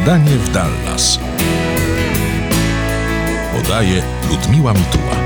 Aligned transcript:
Śniadanie 0.00 0.30
w 0.30 0.50
Dallas. 0.52 1.20
Podaje 3.56 4.02
Ludmiła 4.30 4.72
Mituła. 4.72 5.16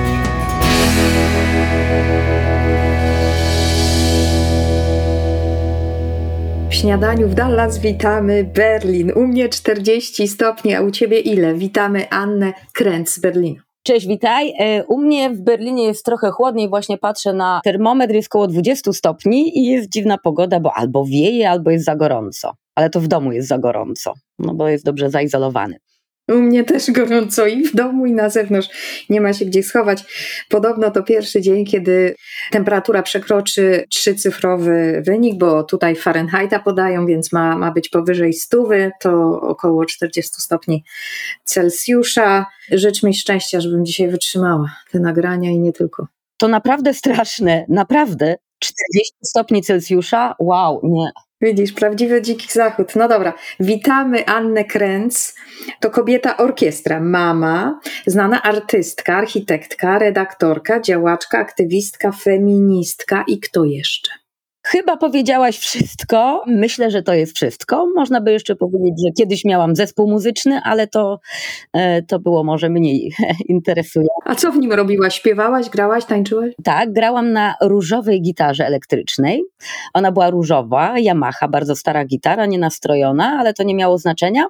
W 6.71 6.75
śniadaniu 6.75 7.29
w 7.29 7.34
Dallas 7.34 7.79
witamy 7.79 8.45
Berlin. 8.45 9.12
U 9.14 9.27
mnie 9.27 9.48
40 9.48 10.29
stopni, 10.29 10.75
a 10.75 10.80
u 10.80 10.91
ciebie 10.91 11.20
ile? 11.20 11.54
Witamy 11.54 12.11
Annę 12.11 12.52
Kręc 12.72 13.11
z 13.11 13.18
Berlina. 13.18 13.64
Cześć, 13.87 14.07
witaj. 14.07 14.55
E, 14.59 14.85
U 14.85 14.98
mnie 14.98 15.30
w 15.30 15.41
Berlinie 15.41 15.84
jest 15.84 16.05
trochę 16.05 16.30
chłodniej, 16.30 16.69
właśnie 16.69 16.98
patrzę 16.98 17.33
na 17.33 17.61
termometr, 17.64 18.14
jest 18.14 18.29
około 18.29 18.46
20 18.46 18.93
stopni 18.93 19.59
i 19.59 19.66
jest 19.66 19.89
dziwna 19.89 20.19
pogoda, 20.19 20.61
bo 20.61 20.73
albo 20.75 21.05
wieje, 21.05 21.51
albo 21.51 21.71
jest 21.71 21.84
za 21.84 21.97
gorąco. 21.97 22.55
Ale 22.75 22.91
to 22.91 23.01
w 23.01 23.09
domu 23.09 23.33
jest 23.33 23.48
za 23.48 23.59
gorąco, 23.59 24.15
no 24.38 24.55
bo 24.55 24.69
jest 24.69 24.84
dobrze 24.84 25.10
zaizolowany. 25.10 25.79
U 26.28 26.34
mnie 26.34 26.64
też 26.64 26.91
gorąco 26.91 27.46
i 27.46 27.64
w 27.64 27.74
domu, 27.74 28.06
i 28.06 28.12
na 28.12 28.30
zewnątrz. 28.30 28.69
Nie 29.10 29.20
ma 29.20 29.32
się 29.32 29.45
gdzie 29.45 29.62
schować. 29.62 30.05
Podobno 30.48 30.91
to 30.91 31.02
pierwszy 31.02 31.41
dzień, 31.41 31.66
kiedy 31.66 32.15
temperatura 32.51 33.02
przekroczy 33.02 33.84
trzycyfrowy 33.91 35.02
wynik, 35.06 35.38
bo 35.38 35.65
tutaj 35.65 35.96
Fahrenheita 35.96 36.59
podają, 36.59 37.06
więc 37.06 37.32
ma, 37.32 37.59
ma 37.59 37.73
być 37.73 37.88
powyżej 37.88 38.32
stówy, 38.32 38.91
to 39.01 39.41
około 39.41 39.84
40 39.84 40.32
stopni 40.42 40.84
Celsjusza. 41.45 42.46
Życz 42.70 43.02
mi 43.02 43.15
szczęścia, 43.15 43.60
żebym 43.60 43.84
dzisiaj 43.84 44.09
wytrzymała 44.09 44.77
te 44.91 45.01
nagrania 45.01 45.51
i 45.51 45.59
nie 45.59 45.73
tylko. 45.73 46.06
To 46.37 46.48
naprawdę 46.48 46.95
straszne, 46.95 47.65
naprawdę. 47.68 48.37
40 48.59 49.15
stopni 49.23 49.62
Celsjusza? 49.62 50.34
Wow, 50.38 50.80
nie. 50.82 51.23
Widzisz, 51.41 51.73
prawdziwy 51.73 52.23
dziki 52.23 52.48
zachód. 52.52 52.97
No 52.97 53.09
dobra, 53.09 53.34
witamy 53.61 54.27
Annę 54.27 54.65
Kręc. 54.65 55.34
To 55.80 55.91
kobieta 55.91 56.37
orkiestra, 56.37 57.01
mama, 57.01 57.80
znana 58.07 58.43
artystka, 58.43 59.16
architektka, 59.16 59.99
redaktorka, 59.99 60.80
działaczka, 60.80 61.38
aktywistka, 61.38 62.12
feministka 62.12 63.24
i 63.29 63.40
kto 63.40 63.65
jeszcze? 63.65 64.23
Chyba 64.66 64.96
powiedziałaś 64.96 65.58
wszystko. 65.58 66.44
Myślę, 66.46 66.90
że 66.90 67.02
to 67.02 67.14
jest 67.14 67.36
wszystko. 67.36 67.86
Można 67.94 68.20
by 68.20 68.32
jeszcze 68.32 68.56
powiedzieć, 68.56 68.94
że 69.04 69.12
kiedyś 69.12 69.44
miałam 69.44 69.76
zespół 69.76 70.10
muzyczny, 70.10 70.60
ale 70.64 70.86
to, 70.86 71.20
e, 71.72 72.02
to 72.02 72.18
było 72.18 72.44
może 72.44 72.68
mniej 72.68 73.12
interesujące. 73.48 74.12
A 74.24 74.34
co 74.34 74.52
w 74.52 74.58
nim 74.58 74.72
robiłaś? 74.72 75.14
Śpiewałaś, 75.14 75.68
grałaś, 75.68 76.04
tańczyłaś? 76.04 76.52
Tak, 76.64 76.92
grałam 76.92 77.32
na 77.32 77.54
różowej 77.62 78.22
gitarze 78.22 78.66
elektrycznej. 78.66 79.42
Ona 79.94 80.12
była 80.12 80.30
różowa, 80.30 80.94
Yamaha, 80.98 81.48
bardzo 81.48 81.76
stara 81.76 82.04
gitara, 82.04 82.46
nienastrojona, 82.46 83.36
ale 83.40 83.54
to 83.54 83.62
nie 83.62 83.74
miało 83.74 83.98
znaczenia. 83.98 84.46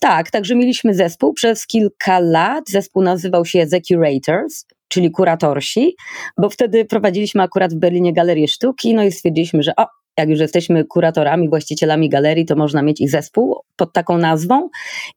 Tak, 0.00 0.30
także 0.30 0.54
mieliśmy 0.54 0.94
zespół 0.94 1.32
przez 1.32 1.66
kilka 1.66 2.18
lat. 2.18 2.64
Zespół 2.68 3.02
nazywał 3.02 3.44
się 3.44 3.66
The 3.66 3.80
Curators 3.80 4.66
czyli 4.90 5.10
kuratorsi, 5.10 5.96
bo 6.38 6.50
wtedy 6.50 6.84
prowadziliśmy 6.84 7.42
akurat 7.42 7.74
w 7.74 7.76
Berlinie 7.76 8.12
galerię 8.12 8.48
sztuki, 8.48 8.94
no 8.94 9.04
i 9.04 9.12
stwierdziliśmy, 9.12 9.62
że 9.62 9.72
o, 9.76 9.86
jak 10.18 10.28
już 10.28 10.40
jesteśmy 10.40 10.84
kuratorami, 10.84 11.48
właścicielami 11.48 12.08
galerii, 12.08 12.46
to 12.46 12.56
można 12.56 12.82
mieć 12.82 13.00
i 13.00 13.08
zespół 13.08 13.56
pod 13.76 13.92
taką 13.92 14.18
nazwą. 14.18 14.68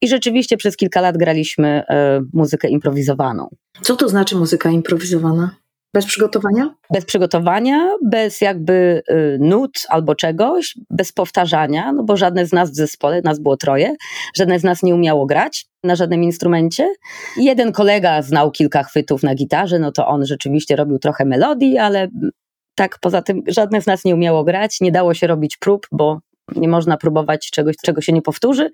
I 0.02 0.08
rzeczywiście 0.08 0.58
przez 0.58 0.78
kilka 0.78 1.02
lat 1.02 1.18
graliśmy 1.18 1.84
e, 1.90 2.22
muzykę 2.34 2.70
improwizowaną. 2.70 3.50
Co 3.82 3.96
to 3.96 4.10
znaczy 4.10 4.36
muzyka 4.36 4.70
improwizowana? 4.70 5.56
Bez 5.94 6.06
przygotowania? 6.06 6.76
Bez 6.94 7.06
przygotowania, 7.06 7.90
bez 8.02 8.42
jakby 8.42 9.04
y, 9.10 9.38
nut 9.40 9.72
albo 9.90 10.16
czegoś, 10.16 10.78
bez 10.90 11.12
powtarzania, 11.12 11.92
no 11.92 12.04
bo 12.04 12.18
żadne 12.18 12.46
z 12.46 12.54
nas 12.54 12.72
w 12.72 12.76
zespole, 12.76 13.22
nas 13.22 13.40
było 13.40 13.58
troje, 13.58 13.96
żadne 14.36 14.60
z 14.60 14.64
nas 14.64 14.84
nie 14.84 14.96
umiało 14.96 15.26
grać 15.26 15.66
na 15.84 15.96
żadnym 15.96 16.24
instrumencie. 16.24 16.94
Jeden 17.38 17.72
kolega 17.72 18.22
znał 18.22 18.52
kilka 18.52 18.84
chwytów 18.84 19.24
na 19.24 19.36
gitarze, 19.36 19.80
no 19.80 19.92
to 19.92 20.08
on 20.08 20.26
rzeczywiście 20.26 20.76
robił 20.76 21.00
trochę 21.00 21.26
melodii, 21.26 21.78
ale 21.78 22.08
tak 22.76 23.00
poza 23.02 23.22
tym 23.22 23.42
żadne 23.48 23.82
z 23.82 23.86
nas 23.86 24.06
nie 24.06 24.16
umiało 24.16 24.44
grać, 24.44 24.82
nie 24.82 24.92
dało 24.92 25.14
się 25.14 25.28
robić 25.28 25.58
prób, 25.58 25.88
bo 25.92 26.20
nie 26.56 26.68
można 26.68 26.98
próbować 26.98 27.50
czegoś, 27.52 27.76
czego 27.84 28.02
się 28.02 28.14
nie 28.14 28.22
powtórzy. 28.22 28.70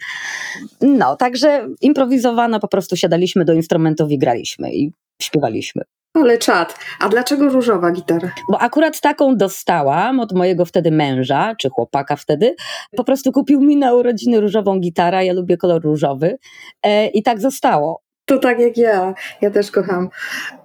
No, 0.81 1.15
także 1.15 1.67
improwizowano, 1.81 2.59
po 2.59 2.67
prostu 2.67 2.95
siadaliśmy 2.95 3.45
do 3.45 3.53
instrumentów 3.53 4.11
i 4.11 4.17
graliśmy 4.17 4.73
i 4.73 4.91
śpiewaliśmy. 5.21 5.83
Ale 6.21 6.37
czad. 6.37 6.79
A 6.99 7.09
dlaczego 7.09 7.49
różowa 7.49 7.91
gitara? 7.91 8.31
Bo 8.51 8.61
akurat 8.61 9.01
taką 9.01 9.37
dostałam 9.37 10.19
od 10.19 10.33
mojego 10.33 10.65
wtedy 10.65 10.91
męża, 10.91 11.55
czy 11.55 11.69
chłopaka 11.69 12.15
wtedy. 12.15 12.55
Po 12.97 13.03
prostu 13.03 13.31
kupił 13.31 13.61
mi 13.61 13.77
na 13.77 13.93
urodziny 13.93 14.41
różową 14.41 14.79
gitarę. 14.79 15.25
Ja 15.25 15.33
lubię 15.33 15.57
kolor 15.57 15.83
różowy. 15.83 16.37
E, 16.83 17.07
I 17.07 17.23
tak 17.23 17.41
zostało. 17.41 18.01
To 18.25 18.37
tak 18.37 18.59
jak 18.59 18.77
ja. 18.77 19.13
Ja 19.41 19.51
też 19.51 19.71
kocham, 19.71 20.09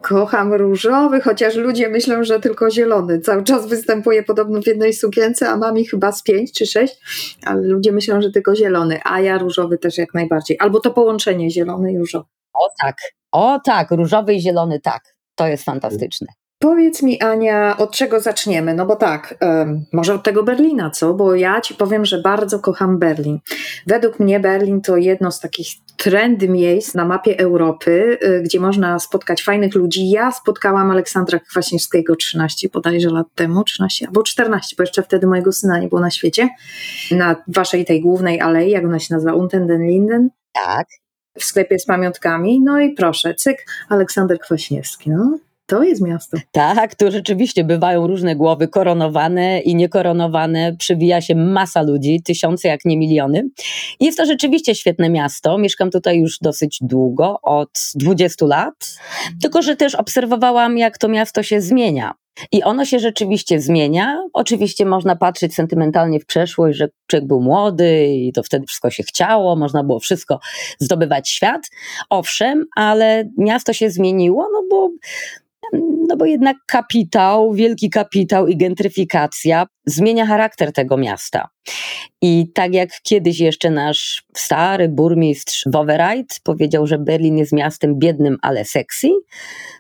kocham 0.03 0.55
różowy, 0.55 1.21
chociaż 1.21 1.55
ludzie 1.57 1.89
myślą, 1.89 2.25
że 2.25 2.41
tylko 2.41 2.71
zielony. 2.71 3.21
Cały 3.21 3.45
czas 3.45 3.67
występuje 3.67 4.23
podobno 4.23 4.63
w 4.63 4.67
jednej 4.67 4.93
sukience, 4.93 5.49
a 5.49 5.57
mam 5.57 5.79
ich 5.79 5.91
chyba 5.91 6.13
z 6.13 6.23
pięć 6.23 6.53
czy 6.53 6.67
sześć, 6.67 6.95
ale 7.47 7.63
ludzie 7.63 7.93
myślą, 7.93 8.23
że 8.23 8.31
tylko 8.31 8.57
zielony, 8.57 9.01
a 9.05 9.21
ja 9.21 9.39
różowy 9.39 9.79
też 9.79 9.99
jak 9.99 10.15
najbardziej. 10.15 10.57
Albo 10.61 10.81
to 10.81 10.91
połączenie 10.91 11.51
zielony 11.51 11.93
i 11.93 11.99
różowy. 11.99 12.25
O 12.55 12.69
tak, 12.83 12.97
o 13.33 13.61
tak, 13.65 13.91
różowy 13.91 14.35
i 14.35 14.41
zielony 14.41 14.81
tak. 14.81 15.14
To 15.35 15.47
jest 15.47 15.65
fantastyczne. 15.65 16.27
Powiedz 16.59 17.03
mi, 17.03 17.21
Ania, 17.21 17.77
od 17.77 17.91
czego 17.91 18.21
zaczniemy? 18.21 18.75
No 18.75 18.87
bo 18.87 18.97
tak, 18.97 19.35
um, 19.41 19.85
może 19.93 20.15
od 20.15 20.23
tego 20.23 20.43
Berlina, 20.43 20.91
co? 20.91 21.15
Bo 21.15 21.35
ja 21.35 21.61
ci 21.61 21.75
powiem, 21.75 22.05
że 22.05 22.21
bardzo 22.21 22.59
kocham 22.59 22.99
Berlin. 22.99 23.39
Według 23.87 24.21
mnie 24.21 24.41
Berlin 24.41 24.81
to 24.81 24.97
jedno 24.97 25.33
z 25.33 25.41
takich 25.41 25.67
trendy 25.97 26.49
miejsc 26.49 26.95
na 26.95 27.05
mapie 27.05 27.39
Europy, 27.39 28.19
y, 28.23 28.43
gdzie 28.43 28.61
można 28.61 28.99
spotkać 28.99 29.43
fajnych 29.43 29.75
ludzi. 29.75 30.11
Ja 30.11 30.33
spotkałam 30.33 30.91
Aleksandra 30.91 31.39
Kwaśniewskiego 31.39 32.17
13 32.17 32.69
bodajże 32.73 33.11
lat 33.11 33.27
temu, 33.35 33.65
13 33.65 34.07
albo 34.07 34.23
14, 34.23 34.77
bo 34.79 34.83
jeszcze 34.83 35.03
wtedy 35.03 35.27
mojego 35.27 35.53
syna 35.53 35.79
nie 35.79 35.89
było 35.89 36.01
na 36.01 36.11
świecie, 36.11 36.49
na 37.11 37.37
waszej 37.49 37.85
tej 37.85 38.01
głównej 38.01 38.41
alei, 38.41 38.71
jak 38.71 38.85
ona 38.85 38.99
się 38.99 39.15
nazywa, 39.15 39.35
Unten 39.35 39.67
den 39.67 39.83
Linden. 39.83 40.29
Tak. 40.65 40.87
W 41.39 41.45
sklepie 41.45 41.79
z 41.79 41.87
pamiątkami. 41.87 42.61
No 42.61 42.81
i 42.81 42.93
proszę, 42.93 43.35
cyk, 43.35 43.67
Aleksander 43.89 44.39
Kwaśniewski. 44.39 45.11
No, 45.11 45.39
to 45.67 45.83
jest 45.83 46.03
miasto. 46.03 46.37
Tak, 46.53 46.95
tu 46.95 47.11
rzeczywiście 47.11 47.65
bywają 47.65 48.07
różne 48.07 48.37
głowy 48.37 48.69
koronowane 48.69 49.61
i 49.61 49.75
niekoronowane. 49.75 50.77
Przywija 50.79 51.21
się 51.21 51.35
masa 51.35 51.83
ludzi, 51.83 52.23
tysiące 52.23 52.69
jak 52.69 52.85
nie 52.85 52.99
miliony. 52.99 53.49
Jest 54.01 54.19
to 54.19 54.27
rzeczywiście 54.27 54.75
świetne 54.75 55.11
miasto. 55.11 55.59
Mieszkam 55.59 55.91
tutaj 55.91 56.19
już 56.21 56.39
dosyć 56.39 56.79
długo, 56.81 57.39
od 57.43 57.71
20 57.95 58.47
lat. 58.47 58.99
Tylko, 59.43 59.63
że 59.63 59.77
też 59.77 59.95
obserwowałam, 59.95 60.79
jak 60.79 60.99
to 60.99 61.09
miasto 61.09 61.43
się 61.43 61.61
zmienia. 61.61 62.15
I 62.53 62.63
ono 62.63 62.85
się 62.85 62.99
rzeczywiście 62.99 63.61
zmienia. 63.61 64.19
Oczywiście 64.33 64.87
można 64.87 65.17
patrzeć 65.17 65.55
sentymentalnie 65.55 66.21
w 66.21 66.27
przeszłość, 66.27 66.79
że 66.79 66.89
człowiek 67.07 67.27
był 67.27 67.41
młody 67.41 68.07
i 68.07 68.33
to 68.33 68.43
wtedy 68.43 68.67
wszystko 68.67 68.91
się 68.91 69.03
chciało, 69.03 69.57
można 69.57 69.85
było 69.85 70.01
wszystko 70.01 70.41
zdobywać 70.79 71.29
świat. 71.29 71.71
Owszem, 72.11 72.65
ale 72.77 73.25
miasto 73.39 73.73
się 73.73 73.91
zmieniło, 73.91 74.49
no 74.53 74.63
bo 74.71 74.91
no 76.09 76.17
bo 76.17 76.25
jednak 76.25 76.57
kapitał, 76.67 77.53
wielki 77.53 77.91
kapitał 77.91 78.47
i 78.49 78.57
gentryfikacja 78.57 79.67
zmienia 79.87 80.27
charakter 80.27 80.73
tego 80.73 80.97
miasta. 80.97 81.49
I 82.23 82.53
tak 82.55 82.75
jak 82.75 82.91
kiedyś 83.03 83.41
jeszcze 83.41 83.71
nasz 83.71 84.25
stary 84.37 84.89
burmistrz 84.89 85.65
Wowereit 85.67 86.41
powiedział, 86.43 86.87
że 86.87 86.99
Berlin 86.99 87.39
jest 87.39 87.53
miastem 87.53 87.99
biednym, 87.99 88.37
ale 88.43 88.65
sexy, 88.65 89.09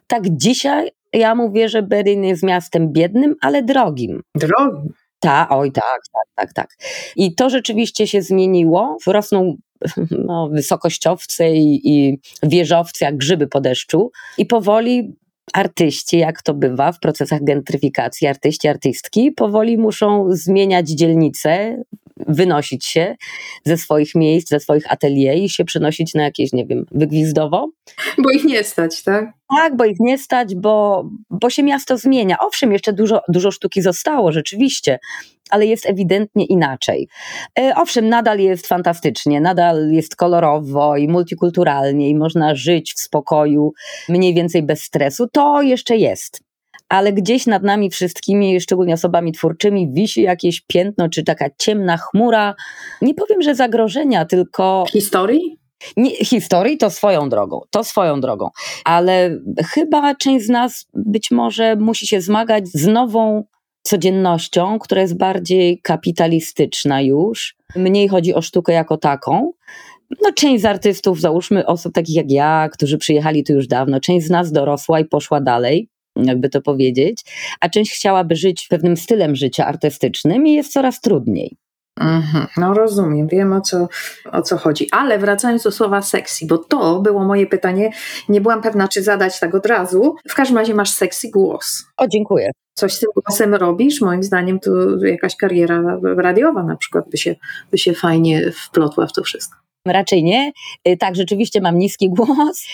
tak 0.06 0.22
dzisiaj 0.31 0.91
ja 1.19 1.34
mówię, 1.34 1.69
że 1.69 1.82
Berlin 1.82 2.25
jest 2.25 2.42
miastem 2.42 2.92
biednym, 2.92 3.34
ale 3.41 3.62
drogim. 3.62 4.22
Drogim? 4.34 4.92
Tak, 5.19 5.52
oj 5.52 5.72
tak, 5.72 6.00
tak, 6.12 6.26
tak, 6.34 6.52
tak. 6.52 6.69
I 7.16 7.34
to 7.34 7.50
rzeczywiście 7.50 8.06
się 8.06 8.22
zmieniło. 8.22 8.96
Rosną 9.06 9.56
no, 10.26 10.49
wysokościowce 10.49 11.52
i, 11.52 11.81
i 11.84 12.19
wieżowce 12.43 13.05
jak 13.05 13.16
grzyby 13.16 13.46
po 13.46 13.61
deszczu 13.61 14.11
i 14.38 14.46
powoli 14.46 15.14
artyści, 15.52 16.19
jak 16.19 16.43
to 16.43 16.55
bywa 16.55 16.93
w 16.93 17.00
procesach 17.00 17.44
gentryfikacji, 17.44 18.26
artyści, 18.26 18.69
artystki, 18.69 19.32
powoli 19.32 19.78
muszą 19.78 20.26
zmieniać 20.31 20.88
dzielnice, 20.88 21.82
wynosić 22.29 22.87
się 22.87 23.17
ze 23.65 23.76
swoich 23.76 24.15
miejsc, 24.15 24.49
ze 24.49 24.61
swoich 24.61 24.93
atelier 24.93 25.37
i 25.37 25.49
się 25.49 25.65
przenosić 25.65 26.15
na 26.15 26.23
jakieś, 26.23 26.53
nie 26.53 26.67
wiem, 26.67 26.87
wygwizdowo. 26.91 27.71
Bo 28.19 28.31
ich 28.31 28.44
nie 28.44 28.65
stać, 28.65 29.03
tak? 29.03 29.32
Tak, 29.56 29.76
bo 29.76 29.85
ich 29.85 30.00
nie 30.00 30.19
stać, 30.19 30.55
bo, 30.55 31.05
bo 31.31 31.50
się 31.50 31.62
miasto 31.62 31.99
zmienia. 31.99 32.37
Owszem, 32.41 32.73
jeszcze 32.73 32.93
dużo, 32.93 33.21
dużo 33.29 33.50
sztuki 33.50 33.82
zostało, 33.82 34.32
rzeczywiście, 34.32 34.99
ale 35.50 35.67
jest 35.67 35.87
ewidentnie 35.87 36.44
inaczej. 36.44 37.09
E, 37.59 37.73
owszem, 37.76 38.09
nadal 38.09 38.38
jest 38.38 38.67
fantastycznie, 38.67 39.41
nadal 39.41 39.91
jest 39.91 40.17
kolorowo 40.17 40.97
i 40.97 41.09
multikulturalnie 41.09 42.09
i 42.09 42.15
można 42.15 42.55
żyć 42.55 42.94
w 42.94 43.00
spokoju, 43.00 43.73
mniej 44.09 44.35
więcej 44.35 44.62
bez 44.62 44.82
stresu. 44.82 45.29
To 45.32 45.62
jeszcze 45.62 45.97
jest 45.97 46.44
ale 46.94 47.12
gdzieś 47.12 47.46
nad 47.46 47.62
nami 47.62 47.91
wszystkimi, 47.91 48.61
szczególnie 48.61 48.94
osobami 48.94 49.32
twórczymi, 49.32 49.93
wisi 49.93 50.23
jakieś 50.23 50.61
piętno, 50.61 51.08
czy 51.08 51.25
taka 51.25 51.46
ciemna 51.58 51.96
chmura, 51.96 52.55
nie 53.02 53.14
powiem, 53.14 53.43
że 53.43 53.55
zagrożenia, 53.55 54.25
tylko... 54.25 54.85
Historii? 54.91 55.58
Nie, 55.96 56.11
historii 56.11 56.79
to 56.79 56.91
swoją 56.91 57.29
drogą, 57.29 57.61
to 57.70 57.85
swoją 57.85 58.20
drogą, 58.20 58.49
ale 58.85 59.38
chyba 59.67 60.14
część 60.14 60.46
z 60.46 60.49
nas 60.49 60.87
być 60.94 61.31
może 61.31 61.76
musi 61.76 62.06
się 62.06 62.20
zmagać 62.20 62.69
z 62.69 62.87
nową 62.87 63.44
codziennością, 63.82 64.79
która 64.79 65.00
jest 65.00 65.17
bardziej 65.17 65.81
kapitalistyczna 65.82 67.00
już. 67.00 67.56
Mniej 67.76 68.08
chodzi 68.08 68.35
o 68.35 68.43
sztukę 68.43 68.73
jako 68.73 68.96
taką. 68.96 69.52
No, 70.23 70.32
część 70.32 70.62
z 70.62 70.64
artystów, 70.64 71.20
załóżmy 71.20 71.67
osób 71.67 71.94
takich 71.94 72.17
jak 72.17 72.31
ja, 72.31 72.69
którzy 72.73 72.99
przyjechali 72.99 73.44
tu 73.44 73.52
już 73.52 73.67
dawno, 73.67 74.00
część 74.00 74.26
z 74.26 74.31
nas 74.31 74.52
dorosła 74.52 75.00
i 75.00 75.05
poszła 75.05 75.41
dalej, 75.41 75.88
jakby 76.16 76.49
to 76.49 76.61
powiedzieć, 76.61 77.25
a 77.61 77.69
część 77.69 77.93
chciałaby 77.94 78.37
żyć 78.37 78.66
pewnym 78.70 78.96
stylem 78.96 79.37
życia 79.37 79.66
artystycznym 79.66 80.46
i 80.46 80.55
jest 80.55 80.72
coraz 80.72 81.00
trudniej. 81.00 81.56
Mhm, 82.00 82.46
no 82.56 82.75
rozumiem, 82.75 83.28
wiem 83.28 83.52
o 83.52 83.61
co, 83.61 83.88
o 84.32 84.43
co 84.43 84.56
chodzi. 84.56 84.88
Ale 84.90 85.19
wracając 85.19 85.62
do 85.62 85.70
słowa 85.70 86.02
sexy, 86.02 86.46
bo 86.46 86.58
to 86.58 87.00
było 87.00 87.25
moje 87.25 87.46
pytanie, 87.46 87.90
nie 88.28 88.40
byłam 88.40 88.62
pewna, 88.62 88.88
czy 88.88 89.02
zadać 89.02 89.40
tak 89.40 89.55
od 89.55 89.66
razu. 89.66 90.16
W 90.28 90.34
każdym 90.34 90.58
razie 90.58 90.75
masz 90.75 90.90
sexy 90.90 91.31
głos. 91.31 91.84
O, 91.96 92.08
dziękuję. 92.08 92.50
Coś 92.75 92.94
z 92.94 93.00
tym 93.00 93.10
głosem 93.17 93.55
robisz? 93.55 94.00
Moim 94.00 94.22
zdaniem 94.22 94.60
to 94.60 94.70
jakaś 95.05 95.37
kariera 95.37 96.00
radiowa 96.17 96.62
na 96.62 96.76
przykład 96.76 97.10
by 97.10 97.17
się, 97.17 97.34
by 97.70 97.78
się 97.78 97.94
fajnie 97.94 98.52
wplotła 98.52 99.06
w 99.06 99.12
to 99.12 99.22
wszystko. 99.22 99.63
Raczej 99.86 100.25
nie. 100.25 100.52
Y, 100.88 100.96
tak, 100.96 101.16
rzeczywiście 101.16 101.60
mam 101.60 101.78
niski 101.78 102.10
głos. 102.10 102.66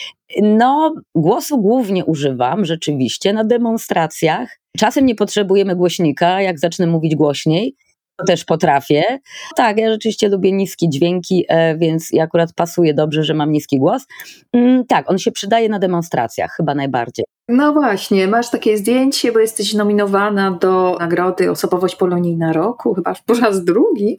No, 0.42 0.94
głosu 1.14 1.58
głównie 1.58 2.04
używam 2.04 2.64
rzeczywiście 2.64 3.32
na 3.32 3.44
demonstracjach. 3.44 4.58
Czasem 4.78 5.06
nie 5.06 5.14
potrzebujemy 5.14 5.76
głośnika, 5.76 6.42
jak 6.42 6.58
zacznę 6.58 6.86
mówić 6.86 7.16
głośniej 7.16 7.74
to 8.20 8.26
też 8.26 8.44
potrafię. 8.44 9.18
Tak, 9.56 9.78
ja 9.78 9.90
rzeczywiście 9.90 10.28
lubię 10.28 10.52
niskie 10.52 10.88
dźwięki, 10.88 11.44
e, 11.48 11.76
więc 11.76 12.10
akurat 12.22 12.52
pasuje 12.52 12.94
dobrze, 12.94 13.24
że 13.24 13.34
mam 13.34 13.52
niski 13.52 13.78
głos. 13.78 14.06
Mm, 14.52 14.86
tak, 14.86 15.10
on 15.10 15.18
się 15.18 15.32
przydaje 15.32 15.68
na 15.68 15.78
demonstracjach 15.78 16.54
chyba 16.56 16.74
najbardziej. 16.74 17.24
No 17.48 17.72
właśnie, 17.72 18.28
masz 18.28 18.50
takie 18.50 18.78
zdjęcie, 18.78 19.32
bo 19.32 19.38
jesteś 19.38 19.74
nominowana 19.74 20.50
do 20.50 20.96
nagrody 21.00 21.50
Osobowość 21.50 21.96
Polonijna 21.96 22.52
Roku, 22.52 22.94
chyba 22.94 23.14
po 23.26 23.34
raz 23.34 23.64
drugi, 23.64 24.18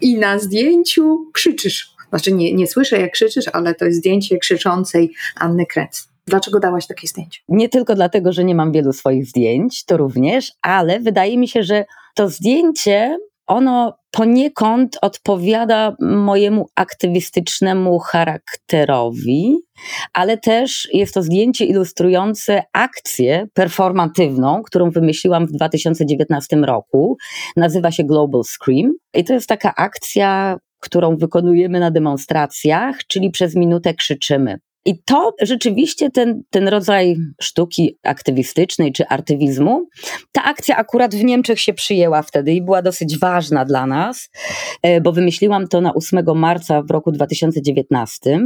i 0.00 0.18
na 0.18 0.38
zdjęciu 0.38 1.30
krzyczysz. 1.32 1.97
Znaczy 2.10 2.32
nie, 2.32 2.54
nie 2.54 2.66
słyszę 2.66 3.00
jak 3.00 3.12
krzyczysz, 3.12 3.44
ale 3.52 3.74
to 3.74 3.84
jest 3.84 3.98
zdjęcie 3.98 4.38
krzyczącej 4.38 5.12
Anny 5.36 5.66
Krenc. 5.66 6.08
Dlaczego 6.26 6.60
dałaś 6.60 6.86
takie 6.86 7.06
zdjęcie? 7.06 7.40
Nie 7.48 7.68
tylko 7.68 7.94
dlatego, 7.94 8.32
że 8.32 8.44
nie 8.44 8.54
mam 8.54 8.72
wielu 8.72 8.92
swoich 8.92 9.26
zdjęć, 9.26 9.84
to 9.84 9.96
również, 9.96 10.52
ale 10.62 11.00
wydaje 11.00 11.38
mi 11.38 11.48
się, 11.48 11.62
że 11.62 11.84
to 12.14 12.28
zdjęcie 12.28 13.16
ono 13.46 13.98
poniekąd 14.10 14.98
odpowiada 15.02 15.96
mojemu 16.00 16.66
aktywistycznemu 16.74 17.98
charakterowi, 17.98 19.56
ale 20.12 20.38
też 20.38 20.88
jest 20.92 21.14
to 21.14 21.22
zdjęcie 21.22 21.64
ilustrujące 21.64 22.62
akcję 22.72 23.46
performatywną, 23.54 24.62
którą 24.62 24.90
wymyśliłam 24.90 25.46
w 25.46 25.52
2019 25.52 26.56
roku. 26.56 27.16
Nazywa 27.56 27.90
się 27.90 28.04
Global 28.04 28.42
Scream 28.44 28.92
i 29.14 29.24
to 29.24 29.32
jest 29.32 29.48
taka 29.48 29.74
akcja, 29.74 30.58
którą 30.80 31.16
wykonujemy 31.16 31.80
na 31.80 31.90
demonstracjach, 31.90 33.06
czyli 33.06 33.30
przez 33.30 33.54
minutę 33.54 33.94
krzyczymy. 33.94 34.58
I 34.88 35.02
to 35.02 35.34
rzeczywiście 35.42 36.10
ten, 36.10 36.42
ten 36.50 36.68
rodzaj 36.68 37.16
sztuki 37.42 37.98
aktywistycznej 38.02 38.92
czy 38.92 39.06
artywizmu, 39.06 39.88
ta 40.32 40.44
akcja 40.44 40.76
akurat 40.76 41.14
w 41.14 41.24
Niemczech 41.24 41.60
się 41.60 41.74
przyjęła 41.74 42.22
wtedy 42.22 42.52
i 42.52 42.62
była 42.62 42.82
dosyć 42.82 43.18
ważna 43.18 43.64
dla 43.64 43.86
nas, 43.86 44.30
e, 44.82 45.00
bo 45.00 45.12
wymyśliłam 45.12 45.68
to 45.68 45.80
na 45.80 45.94
8 45.94 46.34
marca 46.34 46.82
w 46.82 46.90
roku 46.90 47.12
2019, 47.12 48.40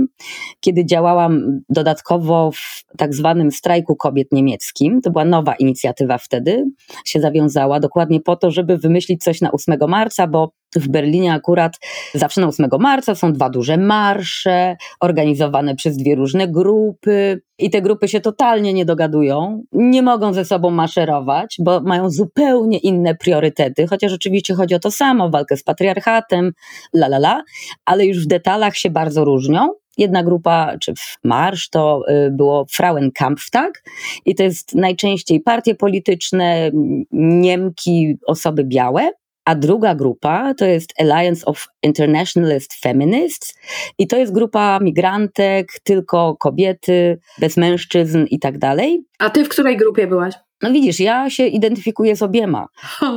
kiedy 0.60 0.84
działałam 0.86 1.60
dodatkowo 1.68 2.50
w 2.52 2.96
tak 2.98 3.14
zwanym 3.14 3.50
strajku 3.50 3.96
kobiet 3.96 4.28
niemieckim. 4.32 5.00
To 5.00 5.10
była 5.10 5.24
nowa 5.24 5.54
inicjatywa 5.54 6.18
wtedy, 6.18 6.64
się 7.04 7.20
zawiązała 7.20 7.80
dokładnie 7.80 8.20
po 8.20 8.36
to, 8.36 8.50
żeby 8.50 8.78
wymyślić 8.78 9.22
coś 9.22 9.40
na 9.40 9.52
8 9.52 9.78
marca, 9.88 10.26
bo 10.26 10.52
w 10.76 10.88
Berlinie 10.88 11.32
akurat 11.32 11.78
zawsze 12.14 12.40
na 12.40 12.46
8 12.46 12.68
marca 12.80 13.14
są 13.14 13.32
dwa 13.32 13.50
duże 13.50 13.76
marsze 13.76 14.76
organizowane 15.00 15.74
przez 15.74 15.96
dwie 15.96 16.14
różne 16.14 16.48
grupy 16.48 17.42
i 17.58 17.70
te 17.70 17.82
grupy 17.82 18.08
się 18.08 18.20
totalnie 18.20 18.72
nie 18.72 18.84
dogadują, 18.84 19.62
nie 19.72 20.02
mogą 20.02 20.32
ze 20.32 20.44
sobą 20.44 20.70
maszerować, 20.70 21.56
bo 21.58 21.80
mają 21.80 22.10
zupełnie 22.10 22.78
inne 22.78 23.14
priorytety, 23.14 23.86
chociaż 23.86 24.12
oczywiście 24.12 24.54
chodzi 24.54 24.74
o 24.74 24.78
to 24.78 24.90
samo, 24.90 25.30
walkę 25.30 25.56
z 25.56 25.62
patriarchatem, 25.62 26.52
la 26.94 27.06
la 27.06 27.16
la, 27.16 27.42
ale 27.84 28.06
już 28.06 28.24
w 28.24 28.26
detalach 28.26 28.76
się 28.76 28.90
bardzo 28.90 29.24
różnią. 29.24 29.68
Jedna 29.98 30.22
grupa, 30.22 30.78
czy 30.80 30.92
marsz, 31.24 31.68
to 31.68 32.02
y, 32.26 32.30
było 32.30 32.66
Frauenkampftag 32.70 33.82
i 34.24 34.34
to 34.34 34.42
jest 34.42 34.74
najczęściej 34.74 35.40
partie 35.40 35.74
polityczne, 35.74 36.70
Niemki, 37.12 38.18
osoby 38.26 38.64
białe, 38.64 39.10
a 39.44 39.54
druga 39.54 39.94
grupa 39.94 40.54
to 40.54 40.64
jest 40.64 40.92
Alliance 41.00 41.46
of 41.46 41.66
Internationalist 41.82 42.74
Feminists 42.74 43.54
i 43.98 44.06
to 44.06 44.16
jest 44.16 44.32
grupa 44.32 44.78
migrantek, 44.80 45.72
tylko 45.82 46.36
kobiety, 46.36 47.18
bez 47.38 47.56
mężczyzn 47.56 48.24
i 48.30 48.38
tak 48.38 48.58
dalej. 48.58 49.04
A 49.18 49.30
ty 49.30 49.44
w 49.44 49.48
której 49.48 49.76
grupie 49.76 50.06
byłaś? 50.06 50.34
No 50.62 50.72
widzisz, 50.72 51.00
ja 51.00 51.30
się 51.30 51.46
identyfikuję 51.46 52.16
z 52.16 52.22
obiema. 52.22 52.66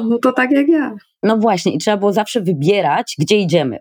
no 0.10 0.19
to 0.24 0.31
tak 0.33 0.51
jak 0.51 0.68
ja. 0.68 0.95
No 1.24 1.38
właśnie, 1.38 1.74
i 1.74 1.77
trzeba 1.77 1.98
było 1.98 2.13
zawsze 2.13 2.42
wybierać, 2.42 3.16
gdzie 3.19 3.38
idziemy. 3.38 3.80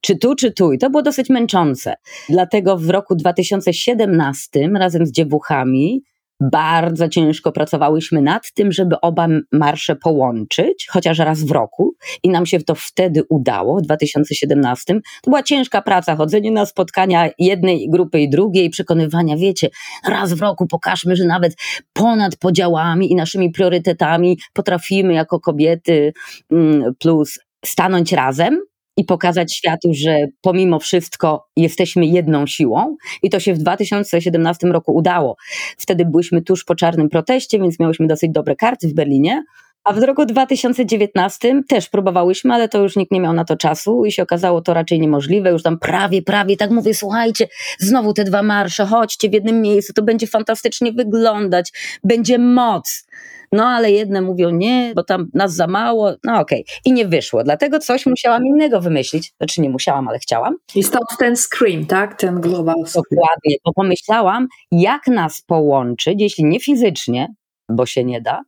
Czy 0.00 0.16
tu, 0.18 0.34
czy 0.34 0.52
tu. 0.52 0.72
I 0.72 0.78
to 0.78 0.90
było 0.90 1.02
dosyć 1.02 1.30
męczące. 1.30 1.94
Dlatego 2.28 2.76
w 2.76 2.90
roku 2.90 3.14
2017 3.14 4.70
razem 4.74 5.06
z 5.06 5.12
dziewuchami 5.12 6.02
bardzo 6.50 7.08
ciężko 7.08 7.52
pracowałyśmy 7.52 8.22
nad 8.22 8.52
tym, 8.52 8.72
żeby 8.72 9.00
oba 9.00 9.28
marsze 9.52 9.96
połączyć, 9.96 10.86
chociaż 10.90 11.18
raz 11.18 11.44
w 11.44 11.50
roku 11.50 11.94
i 12.22 12.28
nam 12.28 12.46
się 12.46 12.60
to 12.60 12.74
wtedy 12.74 13.22
udało, 13.28 13.78
w 13.78 13.82
2017. 13.82 14.94
To 14.94 15.30
była 15.30 15.42
ciężka 15.42 15.82
praca, 15.82 16.16
chodzenie 16.16 16.50
na 16.50 16.66
spotkania 16.66 17.30
jednej 17.38 17.90
grupy 17.90 18.20
i 18.20 18.30
drugiej, 18.30 18.70
przekonywania, 18.70 19.36
wiecie, 19.36 19.68
raz 20.08 20.32
w 20.32 20.40
roku 20.40 20.66
pokażmy, 20.66 21.16
że 21.16 21.24
nawet 21.24 21.54
ponad 21.92 22.36
podziałami 22.36 23.12
i 23.12 23.14
naszymi 23.14 23.50
priorytetami 23.50 24.38
potrafimy 24.52 25.12
jako 25.12 25.40
kobiety 25.40 26.12
mm, 26.50 26.94
plus 26.98 27.38
stanąć 27.64 28.12
razem 28.12 28.60
i 28.96 29.04
pokazać 29.04 29.54
światu, 29.54 29.88
że 29.92 30.26
pomimo 30.40 30.78
wszystko 30.78 31.46
jesteśmy 31.56 32.06
jedną 32.06 32.46
siłą. 32.46 32.96
I 33.22 33.30
to 33.30 33.40
się 33.40 33.54
w 33.54 33.58
2017 33.58 34.66
roku 34.66 34.94
udało. 34.94 35.36
Wtedy 35.78 36.04
byliśmy 36.04 36.42
tuż 36.42 36.64
po 36.64 36.74
czarnym 36.74 37.08
proteście, 37.08 37.58
więc 37.58 37.78
miałyśmy 37.80 38.06
dosyć 38.06 38.30
dobre 38.30 38.56
karty 38.56 38.88
w 38.88 38.94
Berlinie. 38.94 39.42
A 39.84 39.92
w 39.92 39.98
roku 39.98 40.26
2019 40.26 41.62
też 41.68 41.88
próbowałyśmy, 41.88 42.54
ale 42.54 42.68
to 42.68 42.82
już 42.82 42.96
nikt 42.96 43.12
nie 43.12 43.20
miał 43.20 43.32
na 43.32 43.44
to 43.44 43.56
czasu 43.56 44.04
i 44.04 44.12
się 44.12 44.22
okazało 44.22 44.60
to 44.60 44.74
raczej 44.74 45.00
niemożliwe. 45.00 45.50
Już 45.50 45.62
tam 45.62 45.78
prawie, 45.78 46.22
prawie 46.22 46.56
tak 46.56 46.70
mówię, 46.70 46.94
słuchajcie, 46.94 47.48
znowu 47.78 48.12
te 48.12 48.24
dwa 48.24 48.42
marsze, 48.42 48.86
chodźcie 48.86 49.28
w 49.28 49.32
jednym 49.32 49.62
miejscu, 49.62 49.92
to 49.92 50.02
będzie 50.02 50.26
fantastycznie 50.26 50.92
wyglądać, 50.92 51.72
będzie 52.04 52.38
moc. 52.38 53.06
No 53.52 53.66
ale 53.66 53.90
jedne 53.90 54.22
mówią 54.22 54.50
nie, 54.50 54.92
bo 54.96 55.04
tam 55.04 55.30
nas 55.34 55.54
za 55.54 55.66
mało, 55.66 56.12
no 56.24 56.40
okej. 56.40 56.60
Okay. 56.62 56.74
I 56.84 56.92
nie 56.92 57.06
wyszło, 57.06 57.44
dlatego 57.44 57.78
coś 57.78 58.06
musiałam 58.06 58.46
innego 58.46 58.80
wymyślić. 58.80 59.32
Znaczy 59.36 59.60
nie 59.60 59.70
musiałam, 59.70 60.08
ale 60.08 60.18
chciałam. 60.18 60.56
I 60.74 60.82
stąd 60.82 61.04
ten 61.18 61.36
scream, 61.36 61.86
tak? 61.86 62.18
Ten 62.18 62.40
global 62.40 62.74
scream. 62.86 63.04
Dokładnie, 63.10 63.56
bo 63.64 63.72
pomyślałam, 63.72 64.48
jak 64.72 65.06
nas 65.06 65.42
połączyć, 65.46 66.20
jeśli 66.20 66.44
nie 66.44 66.60
fizycznie, 66.60 67.28
bo 67.76 67.86
się 67.86 68.04
nie 68.04 68.20
da, 68.20 68.42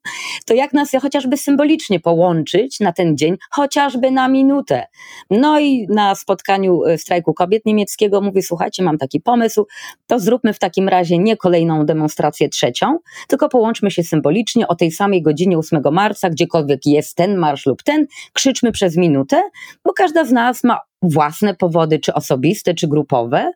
to 0.46 0.54
jak 0.54 0.72
nas 0.72 0.90
chociażby 1.02 1.36
symbolicznie 1.36 2.00
połączyć 2.00 2.80
na 2.80 2.92
ten 2.92 3.16
dzień, 3.16 3.36
chociażby 3.50 4.10
na 4.10 4.28
minutę. 4.28 4.86
No 5.30 5.60
i 5.60 5.86
na 5.88 6.14
spotkaniu 6.14 6.84
e, 6.84 6.98
strajku 6.98 7.34
kobiet 7.34 7.66
niemieckiego 7.66 8.20
mówię, 8.20 8.42
słuchajcie, 8.42 8.82
mam 8.82 8.98
taki 8.98 9.20
pomysł, 9.20 9.66
to 10.06 10.18
zróbmy 10.18 10.52
w 10.52 10.58
takim 10.58 10.88
razie 10.88 11.18
nie 11.18 11.36
kolejną 11.36 11.86
demonstrację 11.86 12.48
trzecią, 12.48 12.98
tylko 13.28 13.48
połączmy 13.48 13.90
się 13.90 14.02
symbolicznie 14.02 14.68
o 14.68 14.74
tej 14.74 14.90
samej 14.90 15.22
godzinie 15.22 15.58
8 15.58 15.82
marca, 15.92 16.30
gdziekolwiek 16.30 16.86
jest 16.86 17.16
ten 17.16 17.36
marsz 17.36 17.66
lub 17.66 17.82
ten, 17.82 18.06
krzyczmy 18.32 18.72
przez 18.72 18.96
minutę, 18.96 19.42
bo 19.84 19.92
każda 19.92 20.24
z 20.24 20.32
nas 20.32 20.64
ma 20.64 20.80
własne 21.08 21.54
powody, 21.54 21.98
czy 21.98 22.14
osobiste, 22.14 22.74
czy 22.74 22.88
grupowe, 22.88 23.52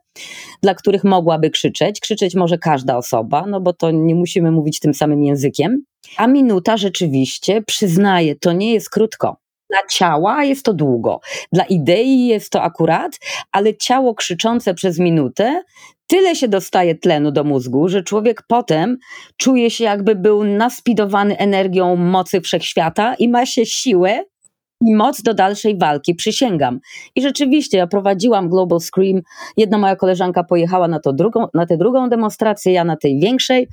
dla 0.62 0.74
których 0.74 1.04
mogłaby 1.04 1.50
krzyczeć. 1.50 2.00
Krzyczeć 2.00 2.34
może 2.34 2.58
każda 2.58 2.96
osoba, 2.96 3.44
no 3.46 3.60
bo 3.60 3.72
to 3.72 3.90
nie 3.90 4.14
musimy 4.14 4.50
mówić 4.50 4.80
tym 4.80 4.94
samym 4.94 5.22
językiem. 5.22 5.82
A 6.16 6.26
minuta 6.26 6.76
rzeczywiście, 6.76 7.62
przyznaję, 7.62 8.36
to 8.36 8.52
nie 8.52 8.72
jest 8.72 8.90
krótko. 8.90 9.36
Dla 9.70 9.78
ciała 9.90 10.44
jest 10.44 10.64
to 10.64 10.72
długo, 10.72 11.20
dla 11.52 11.64
idei 11.64 12.26
jest 12.26 12.50
to 12.50 12.62
akurat, 12.62 13.18
ale 13.52 13.76
ciało 13.76 14.14
krzyczące 14.14 14.74
przez 14.74 14.98
minutę 14.98 15.62
tyle 16.06 16.36
się 16.36 16.48
dostaje 16.48 16.94
tlenu 16.94 17.32
do 17.32 17.44
mózgu, 17.44 17.88
że 17.88 18.02
człowiek 18.02 18.42
potem 18.48 18.98
czuje 19.36 19.70
się 19.70 19.84
jakby 19.84 20.14
był 20.14 20.44
naspidowany 20.44 21.38
energią 21.38 21.96
mocy 21.96 22.40
wszechświata 22.40 23.14
i 23.14 23.28
ma 23.28 23.46
się 23.46 23.66
siłę 23.66 24.24
i 24.80 24.94
moc 24.94 25.22
do 25.22 25.34
dalszej 25.34 25.78
walki, 25.78 26.14
przysięgam. 26.14 26.80
I 27.16 27.22
rzeczywiście, 27.22 27.78
ja 27.78 27.86
prowadziłam 27.86 28.48
Global 28.48 28.80
Scream. 28.80 29.20
Jedna 29.56 29.78
moja 29.78 29.96
koleżanka 29.96 30.44
pojechała 30.44 30.88
na, 30.88 31.00
to 31.00 31.12
drugą, 31.12 31.46
na 31.54 31.66
tę 31.66 31.76
drugą 31.76 32.08
demonstrację, 32.08 32.72
ja 32.72 32.84
na 32.84 32.96
tej 32.96 33.20
większej. 33.20 33.68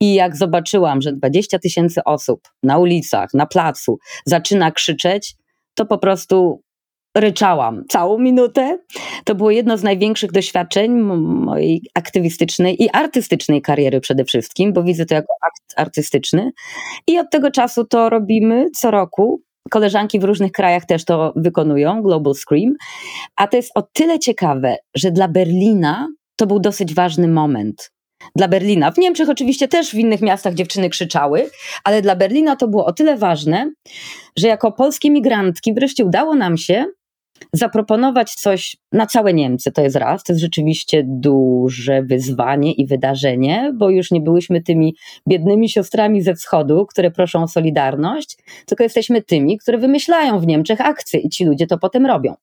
I 0.00 0.14
jak 0.14 0.36
zobaczyłam, 0.36 1.02
że 1.02 1.12
20 1.12 1.58
tysięcy 1.58 2.04
osób 2.04 2.40
na 2.62 2.78
ulicach, 2.78 3.34
na 3.34 3.46
placu 3.46 3.98
zaczyna 4.24 4.70
krzyczeć, 4.70 5.36
to 5.74 5.86
po 5.86 5.98
prostu 5.98 6.62
ryczałam 7.16 7.84
całą 7.88 8.18
minutę. 8.18 8.78
To 9.24 9.34
było 9.34 9.50
jedno 9.50 9.78
z 9.78 9.82
największych 9.82 10.32
doświadczeń 10.32 10.90
mojej 10.90 11.82
aktywistycznej 11.94 12.82
i 12.82 12.90
artystycznej 12.90 13.62
kariery 13.62 14.00
przede 14.00 14.24
wszystkim, 14.24 14.72
bo 14.72 14.82
widzę 14.82 15.06
to 15.06 15.14
jako 15.14 15.32
akt 15.42 15.74
artystyczny. 15.76 16.50
I 17.06 17.18
od 17.18 17.30
tego 17.30 17.50
czasu 17.50 17.84
to 17.84 18.10
robimy 18.10 18.66
co 18.76 18.90
roku. 18.90 19.42
Koleżanki 19.70 20.20
w 20.20 20.24
różnych 20.24 20.52
krajach 20.52 20.84
też 20.84 21.04
to 21.04 21.32
wykonują, 21.36 22.02
Global 22.02 22.34
Scream. 22.34 22.74
A 23.36 23.46
to 23.46 23.56
jest 23.56 23.70
o 23.74 23.82
tyle 23.82 24.18
ciekawe, 24.18 24.76
że 24.96 25.10
dla 25.10 25.28
Berlina 25.28 26.08
to 26.36 26.46
był 26.46 26.60
dosyć 26.60 26.94
ważny 26.94 27.28
moment. 27.28 27.90
Dla 28.36 28.48
Berlina. 28.48 28.90
W 28.90 28.98
Niemczech 28.98 29.28
oczywiście 29.28 29.68
też 29.68 29.90
w 29.90 29.94
innych 29.94 30.20
miastach 30.20 30.54
dziewczyny 30.54 30.90
krzyczały, 30.90 31.50
ale 31.84 32.02
dla 32.02 32.16
Berlina 32.16 32.56
to 32.56 32.68
było 32.68 32.86
o 32.86 32.92
tyle 32.92 33.16
ważne, 33.16 33.72
że 34.38 34.48
jako 34.48 34.72
polskie 34.72 35.10
migrantki 35.10 35.74
wreszcie 35.74 36.04
udało 36.04 36.34
nam 36.34 36.56
się 36.56 36.86
zaproponować 37.52 38.34
coś 38.34 38.76
na 38.92 39.06
całe 39.06 39.34
Niemcy, 39.34 39.72
to 39.72 39.82
jest 39.82 39.96
raz, 39.96 40.24
to 40.24 40.32
jest 40.32 40.40
rzeczywiście 40.40 41.02
duże 41.06 42.02
wyzwanie 42.02 42.72
i 42.72 42.86
wydarzenie, 42.86 43.72
bo 43.74 43.90
już 43.90 44.10
nie 44.10 44.20
byłyśmy 44.20 44.62
tymi 44.62 44.96
biednymi 45.28 45.68
siostrami 45.68 46.22
ze 46.22 46.34
wschodu, 46.34 46.86
które 46.86 47.10
proszą 47.10 47.42
o 47.42 47.48
solidarność, 47.48 48.38
tylko 48.66 48.84
jesteśmy 48.84 49.22
tymi, 49.22 49.58
które 49.58 49.78
wymyślają 49.78 50.38
w 50.38 50.46
Niemczech 50.46 50.80
akcje 50.80 51.20
i 51.20 51.28
ci 51.28 51.44
ludzie 51.44 51.66
to 51.66 51.78
potem 51.78 52.06
robią. 52.06 52.34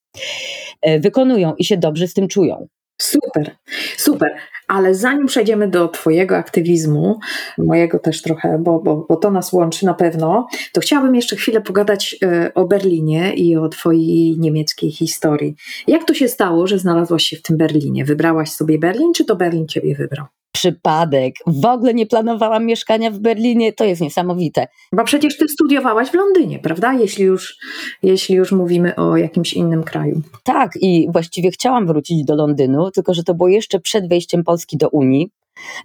E, 0.81 0.99
wykonują 0.99 1.55
i 1.55 1.65
się 1.65 1.77
dobrze 1.77 2.07
z 2.07 2.13
tym 2.13 2.27
czują. 2.27 2.67
Super, 3.01 3.55
super. 3.97 4.35
Ale 4.67 4.95
zanim 4.95 5.25
przejdziemy 5.25 5.67
do 5.67 5.87
Twojego 5.87 6.37
aktywizmu, 6.37 7.19
mojego 7.57 7.99
też 7.99 8.21
trochę, 8.21 8.59
bo, 8.59 8.79
bo, 8.79 9.05
bo 9.09 9.15
to 9.15 9.31
nas 9.31 9.53
łączy 9.53 9.85
na 9.85 9.93
pewno, 9.93 10.47
to 10.73 10.81
chciałabym 10.81 11.15
jeszcze 11.15 11.35
chwilę 11.35 11.61
pogadać 11.61 12.15
e, 12.23 12.53
o 12.53 12.65
Berlinie 12.65 13.33
i 13.33 13.57
o 13.57 13.69
Twojej 13.69 14.39
niemieckiej 14.39 14.91
historii. 14.91 15.55
Jak 15.87 16.03
to 16.03 16.13
się 16.13 16.27
stało, 16.27 16.67
że 16.67 16.79
znalazłaś 16.79 17.23
się 17.23 17.37
w 17.37 17.41
tym 17.41 17.57
Berlinie? 17.57 18.05
Wybrałaś 18.05 18.49
sobie 18.49 18.79
Berlin, 18.79 19.13
czy 19.13 19.25
to 19.25 19.35
Berlin 19.35 19.67
Ciebie 19.67 19.95
wybrał? 19.95 20.25
Przypadek. 20.57 21.35
W 21.47 21.65
ogóle 21.65 21.93
nie 21.93 22.05
planowałam 22.05 22.65
mieszkania 22.65 23.11
w 23.11 23.19
Berlinie, 23.19 23.73
to 23.73 23.83
jest 23.83 24.01
niesamowite. 24.01 24.67
Bo 24.93 25.03
przecież 25.03 25.37
ty 25.37 25.47
studiowałaś 25.47 26.09
w 26.09 26.13
Londynie, 26.13 26.59
prawda? 26.59 26.93
Jeśli 26.93 27.25
już, 27.25 27.57
jeśli 28.03 28.35
już 28.35 28.51
mówimy 28.51 28.95
o 28.95 29.17
jakimś 29.17 29.53
innym 29.53 29.83
kraju. 29.83 30.21
Tak, 30.43 30.71
i 30.81 31.07
właściwie 31.11 31.51
chciałam 31.51 31.87
wrócić 31.87 32.23
do 32.25 32.35
Londynu, 32.35 32.91
tylko 32.91 33.13
że 33.13 33.23
to 33.23 33.33
było 33.33 33.49
jeszcze 33.49 33.79
przed 33.79 34.09
wejściem 34.09 34.43
Polski 34.43 34.77
do 34.77 34.89
Unii. 34.89 35.29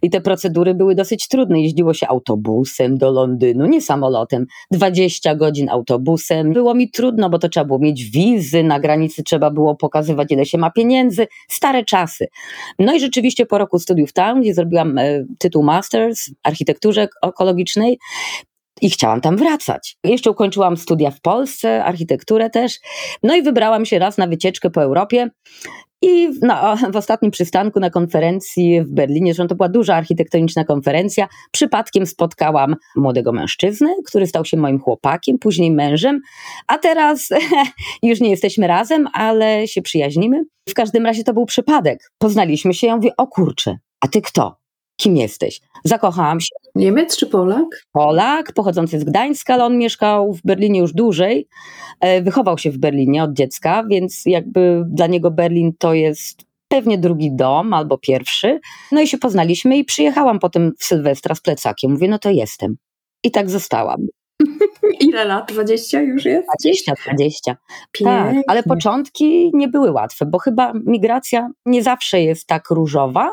I 0.02 0.10
te 0.10 0.20
procedury 0.20 0.74
były 0.74 0.94
dosyć 0.94 1.28
trudne. 1.28 1.60
Jeździło 1.60 1.94
się 1.94 2.08
autobusem 2.08 2.98
do 2.98 3.10
Londynu, 3.10 3.66
nie 3.66 3.82
samolotem. 3.82 4.46
20 4.70 5.34
godzin 5.34 5.70
autobusem. 5.70 6.52
Było 6.52 6.74
mi 6.74 6.90
trudno, 6.90 7.30
bo 7.30 7.38
to 7.38 7.48
trzeba 7.48 7.64
było 7.64 7.78
mieć 7.78 8.04
wizy, 8.04 8.62
na 8.62 8.80
granicy 8.80 9.22
trzeba 9.22 9.50
było 9.50 9.76
pokazywać, 9.76 10.32
ile 10.32 10.46
się 10.46 10.58
ma 10.58 10.70
pieniędzy. 10.70 11.26
Stare 11.48 11.84
czasy. 11.84 12.26
No 12.78 12.94
i 12.94 13.00
rzeczywiście 13.00 13.46
po 13.46 13.58
roku 13.58 13.78
studiów 13.78 14.12
tam, 14.12 14.40
gdzie 14.40 14.54
zrobiłam 14.54 14.98
e, 14.98 15.24
tytuł 15.38 15.62
Masters 15.62 16.28
w 16.28 16.32
architekturze 16.42 17.08
ekologicznej, 17.22 17.98
i 18.80 18.90
chciałam 18.90 19.20
tam 19.20 19.36
wracać. 19.36 19.96
Jeszcze 20.04 20.30
ukończyłam 20.30 20.76
studia 20.76 21.10
w 21.10 21.20
Polsce, 21.20 21.84
architekturę 21.84 22.50
też. 22.50 22.78
No 23.22 23.36
i 23.36 23.42
wybrałam 23.42 23.86
się 23.86 23.98
raz 23.98 24.18
na 24.18 24.26
wycieczkę 24.26 24.70
po 24.70 24.82
Europie. 24.82 25.30
I 26.02 26.30
no, 26.42 26.76
w 26.92 26.97
ostatnim 26.97 27.30
przystanku 27.30 27.80
na 27.80 27.90
konferencji 27.90 28.82
w 28.82 28.90
Berlinie, 28.90 29.35
zresztą 29.35 29.49
to 29.49 29.54
była 29.54 29.68
duża 29.68 29.94
architektoniczna 29.94 30.64
konferencja, 30.64 31.28
przypadkiem 31.52 32.06
spotkałam 32.06 32.76
młodego 32.97 33.32
mężczyznę, 33.32 33.88
który 34.06 34.26
stał 34.26 34.44
się 34.44 34.56
moim 34.56 34.78
chłopakiem, 34.78 35.38
później 35.38 35.71
mężem, 35.71 36.21
a 36.66 36.78
teraz 36.78 37.28
już 38.02 38.21
nie 38.21 38.30
jesteśmy 38.30 38.66
razem, 38.66 39.09
ale 39.12 39.68
się 39.68 39.82
przyjaźnimy. 39.82 40.44
W 40.68 40.75
każdym 40.75 41.06
razie 41.06 41.25
to 41.25 41.32
był 41.32 41.47
przypadek. 41.47 42.11
Poznaliśmy 42.18 42.75
się, 42.75 42.87
ja 42.87 42.97
mówię, 42.97 43.11
o 43.16 43.26
kurczę, 43.26 43.78
a 44.00 44.09
ty 44.09 44.21
kto? 44.23 44.62
Kim 45.02 45.16
jesteś? 45.16 45.61
Zakochałam 45.85 46.40
się. 46.40 46.54
Niemiec 46.75 47.16
czy 47.16 47.26
Polak? 47.26 47.87
Polak, 47.92 48.52
pochodzący 48.52 49.00
z 49.00 49.04
Gdańska, 49.04 49.54
ale 49.54 49.64
on 49.64 49.78
mieszkał 49.78 50.32
w 50.32 50.42
Berlinie 50.42 50.80
już 50.80 50.92
dłużej. 50.92 51.49
E, 52.00 52.23
wychował 52.23 52.59
się 52.59 52.71
w 52.71 52.78
Berlinie 52.78 53.25
od 53.25 53.32
dziecka, 53.32 53.85
więc 53.90 54.23
jakby 54.26 54.85
dla 54.87 55.06
niego 55.06 55.30
Berlin 55.30 55.73
to 55.78 55.94
jest 55.94 56.44
pewnie 56.68 56.99
drugi 56.99 57.32
dom 57.37 57.75
albo 57.75 57.99
pierwszy. 57.99 58.61
No 58.92 59.00
i 59.00 59.06
się 59.06 59.18
poznaliśmy 59.18 59.76
i 59.76 59.85
przyjechałam 59.85 60.38
potem 60.38 60.73
w 60.78 60.85
Sylwestra 60.85 61.35
z 61.35 61.40
plecakiem. 61.40 61.92
Mówię, 61.92 62.09
no 62.09 62.18
to 62.18 62.30
jestem. 62.30 62.76
I 63.25 63.30
tak 63.30 63.50
zostałam. 63.50 64.06
Ile 65.00 65.25
lat? 65.25 65.52
20 65.52 66.00
już 66.00 66.25
jest? 66.25 66.49
20, 66.62 66.92
20. 67.06 67.56
Tak, 68.04 68.35
ale 68.47 68.62
początki 68.62 69.50
nie 69.54 69.68
były 69.68 69.90
łatwe, 69.90 70.26
bo 70.26 70.38
chyba 70.38 70.73
migracja 70.87 71.49
nie 71.66 71.82
zawsze 71.82 72.21
jest 72.21 72.47
tak 72.47 72.71
różowa, 72.71 73.30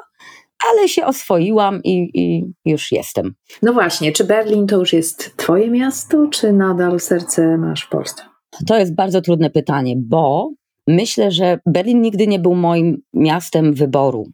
ale 0.68 0.88
się 0.88 1.06
oswoiłam 1.06 1.84
i, 1.84 2.10
i, 2.14 2.46
już 2.66 2.92
jestem. 2.92 3.34
No 3.62 3.74
właśnie, 3.74 4.12
czy 4.12 4.24
Berlin 4.24 4.68
to 4.68 4.78
już 4.78 4.94
jest 4.94 5.38
Twoje 5.38 5.70
miasto, 5.70 6.28
czy 6.28 6.54
nadal 6.54 7.00
serce 7.00 7.58
masz 7.58 7.82
w 7.84 7.90
Polsce? 7.90 8.24
To 8.68 8.78
jest 8.78 8.96
bardzo 8.96 9.22
trudne 9.22 9.50
pytanie, 9.50 9.94
bo 9.98 10.52
myślę, 10.88 11.32
że 11.32 11.60
Berlin 11.66 12.02
nigdy 12.02 12.28
nie 12.28 12.40
był 12.40 12.56
moim 12.56 13.02
miastem 13.14 13.74
wyboru. 13.74 14.32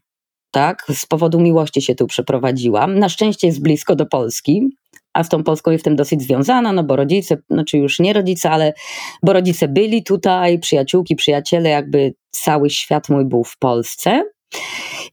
Tak, 0.52 0.86
z 0.94 1.06
powodu 1.06 1.40
miłości 1.40 1.82
się 1.82 1.96
tu 1.96 2.08
przeprowadziłam. 2.08 3.00
Na 3.00 3.10
szczęście 3.10 3.48
jest 3.48 3.62
blisko 3.62 3.96
do 3.96 4.06
Polski, 4.06 4.70
a 5.14 5.24
z 5.24 5.30
tą 5.30 5.44
Polską 5.44 5.72
jestem 5.72 5.96
dosyć 5.96 6.22
związana, 6.22 6.74
no 6.74 6.84
bo 6.84 6.96
rodzice, 6.96 7.38
znaczy 7.50 7.78
już 7.78 8.00
nie 8.00 8.14
rodzice, 8.14 8.50
ale 8.50 8.74
bo 9.24 9.34
rodzice 9.34 9.68
byli 9.68 10.04
tutaj, 10.04 10.60
przyjaciółki, 10.60 11.16
przyjaciele, 11.16 11.70
jakby 11.70 12.14
cały 12.32 12.70
świat 12.70 13.10
mój 13.10 13.26
był 13.26 13.44
w 13.44 13.58
Polsce. 13.58 14.24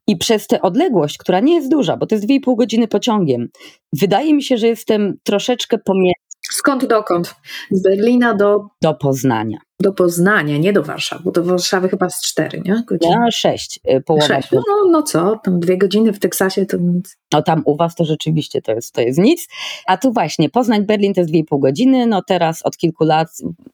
I 0.06 0.16
przez 0.16 0.47
tę 0.47 0.62
odległość, 0.62 1.18
która 1.18 1.40
nie 1.40 1.54
jest 1.54 1.71
duża, 1.71 1.97
bo 1.97 2.06
to 2.06 2.14
jest 2.14 2.26
2,5 2.26 2.56
godziny 2.56 2.88
pociągiem, 2.88 3.49
wydaje 3.92 4.35
mi 4.35 4.42
się, 4.42 4.56
że 4.56 4.66
jestem 4.66 5.14
troszeczkę 5.25 5.78
pomiędzy. 5.78 6.23
Skąd 6.50 6.87
dokąd? 6.87 7.35
Z 7.71 7.82
Berlina 7.82 8.35
do. 8.35 8.66
Do 8.82 8.94
Poznania. 8.94 9.59
Do 9.80 9.92
Poznania, 9.92 10.59
nie 10.59 10.73
do 10.73 10.82
Warszawy, 10.82 11.23
bo 11.25 11.30
do 11.30 11.44
Warszawy 11.44 11.88
chyba 11.88 12.11
z 12.11 12.23
cztery, 12.23 12.62
nie? 12.64 12.82
Godziny. 12.87 13.12
Ja 13.12 13.30
sześć, 13.30 13.80
y, 13.90 14.00
połowa. 14.00 14.26
Sześć. 14.26 14.49
No, 14.52 14.90
no 14.90 15.02
co, 15.02 15.40
tam 15.44 15.61
dwie 15.61 15.78
godziny 15.78 16.12
w 16.12 16.18
Teksasie 16.18 16.66
to 16.66 16.76
nic. 16.76 17.16
No 17.32 17.42
tam 17.42 17.62
u 17.64 17.76
was 17.76 17.94
to 17.94 18.04
rzeczywiście 18.04 18.62
to 18.62 18.73
jest, 18.73 18.94
to 18.94 19.00
jest 19.00 19.18
nic. 19.18 19.49
A 19.87 19.97
tu 19.97 20.12
właśnie, 20.12 20.50
Poznań, 20.50 20.87
Berlin 20.87 21.14
to 21.14 21.21
jest 21.21 21.30
dwie 21.30 21.40
i 21.40 21.44
pół 21.44 21.59
godziny, 21.59 22.06
no 22.06 22.23
teraz 22.26 22.62
od 22.62 22.76
kilku 22.76 23.04
lat 23.04 23.28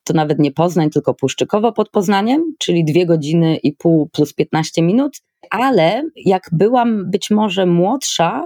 to 0.04 0.14
nawet 0.14 0.38
nie 0.38 0.52
Poznań, 0.52 0.90
tylko 0.90 1.14
Puszczykowo 1.14 1.72
pod 1.72 1.90
Poznaniem, 1.90 2.54
czyli 2.58 2.84
dwie 2.84 3.06
godziny 3.06 3.56
i 3.56 3.72
pół 3.72 4.08
plus 4.08 4.32
15 4.32 4.82
minut. 4.82 5.20
Ale 5.50 6.02
jak 6.16 6.48
byłam 6.52 7.10
być 7.10 7.30
może 7.30 7.66
młodsza, 7.66 8.44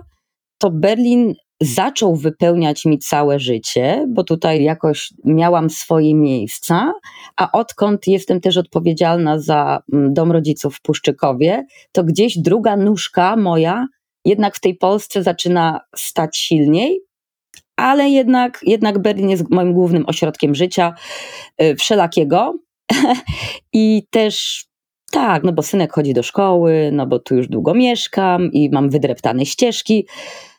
to 0.59 0.71
Berlin 0.71 1.35
zaczął 1.63 2.17
wypełniać 2.17 2.85
mi 2.85 2.99
całe 2.99 3.41
życie, 3.41 4.07
bo 4.09 4.25
tutaj 4.25 4.63
jakoś 4.63 5.15
miałam 5.25 5.71
swoje 5.71 6.15
miejsca, 6.15 6.93
a 7.37 7.53
odkąd 7.53 8.07
jestem 8.07 8.41
też 8.41 8.57
odpowiedzialna 8.57 9.39
za 9.39 9.83
mm, 9.93 10.15
dom 10.15 10.33
rodziców 10.33 10.77
w 10.77 10.83
Puszczykowie, 10.83 11.67
to 11.93 12.05
gdzieś 12.05 12.39
druga 12.39 12.77
nóżka 12.77 13.37
moja 13.37 13.87
jednak 14.25 14.57
w 14.57 14.61
tej 14.61 14.75
Polsce 14.75 15.23
zaczyna 15.23 15.81
stać 15.97 16.37
silniej, 16.37 17.01
ale 17.77 18.09
jednak, 18.11 18.61
jednak 18.63 18.99
Berlin 18.99 19.31
jest 19.31 19.51
moim 19.51 19.73
głównym 19.73 20.05
ośrodkiem 20.07 20.55
życia 20.55 20.95
y, 21.63 21.77
wszelakiego. 21.77 22.55
I 23.73 24.03
też 24.11 24.65
tak, 25.13 25.43
no 25.43 25.53
bo 25.53 25.63
synek 25.63 25.93
chodzi 25.93 26.15
do 26.15 26.23
szkoły, 26.23 26.91
no 26.93 27.07
bo 27.07 27.19
tu 27.19 27.35
już 27.35 27.49
długo 27.49 27.75
mieszkam 27.75 28.53
i 28.53 28.71
mam 28.71 28.91
wydreptane 28.91 29.47
ścieżki, 29.47 30.07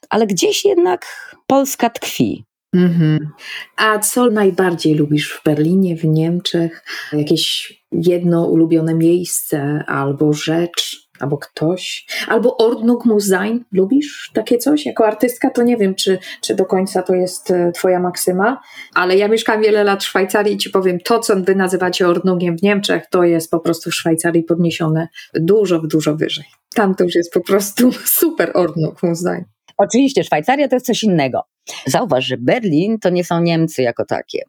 ale 0.09 0.27
gdzieś 0.27 0.65
jednak 0.65 1.05
Polska 1.47 1.89
tkwi. 1.89 2.45
Mhm. 2.73 3.29
A 3.77 3.99
co 3.99 4.29
najbardziej 4.29 4.95
lubisz 4.95 5.33
w 5.33 5.43
Berlinie, 5.43 5.95
w 5.95 6.05
Niemczech? 6.05 6.85
Jakieś 7.13 7.73
jedno 7.91 8.45
ulubione 8.45 8.93
miejsce 8.93 9.83
albo 9.87 10.33
rzecz? 10.33 11.02
Albo 11.19 11.37
ktoś, 11.37 12.05
albo 12.27 12.57
Ordnung 12.57 13.05
muss 13.05 13.27
sein. 13.27 13.63
Lubisz 13.71 14.31
takie 14.33 14.57
coś? 14.57 14.85
Jako 14.85 15.07
artystka 15.07 15.49
to 15.49 15.63
nie 15.63 15.77
wiem, 15.77 15.95
czy, 15.95 16.19
czy 16.41 16.55
do 16.55 16.65
końca 16.65 17.01
to 17.01 17.15
jest 17.15 17.51
e, 17.51 17.71
twoja 17.71 17.99
maksyma, 17.99 18.61
ale 18.93 19.17
ja 19.17 19.27
mieszkam 19.27 19.61
wiele 19.61 19.83
lat 19.83 20.03
w 20.03 20.07
Szwajcarii 20.07 20.53
i 20.55 20.57
ci 20.57 20.69
powiem, 20.69 20.99
to 20.99 21.19
co 21.19 21.35
wy 21.35 21.55
nazywacie 21.55 22.07
Ordnungiem 22.07 22.57
w 22.57 22.63
Niemczech, 22.63 23.03
to 23.09 23.23
jest 23.23 23.51
po 23.51 23.59
prostu 23.59 23.89
w 23.89 23.95
Szwajcarii 23.95 24.43
podniesione 24.43 25.07
dużo, 25.33 25.79
dużo 25.79 26.15
wyżej. 26.15 26.45
Tam 26.75 26.95
to 26.95 27.03
już 27.03 27.15
jest 27.15 27.33
po 27.33 27.41
prostu 27.41 27.91
super 28.19 28.51
Ordnung 28.53 29.03
muss 29.03 29.19
sein. 29.19 29.43
Oczywiście 29.77 30.23
Szwajcaria 30.23 30.67
to 30.67 30.75
jest 30.75 30.85
coś 30.85 31.03
innego. 31.03 31.52
Zauważ, 31.85 32.25
że 32.25 32.37
Berlin 32.37 32.99
to 32.99 33.09
nie 33.09 33.23
są 33.23 33.41
Niemcy 33.41 33.81
jako 33.81 34.05
takie. 34.05 34.43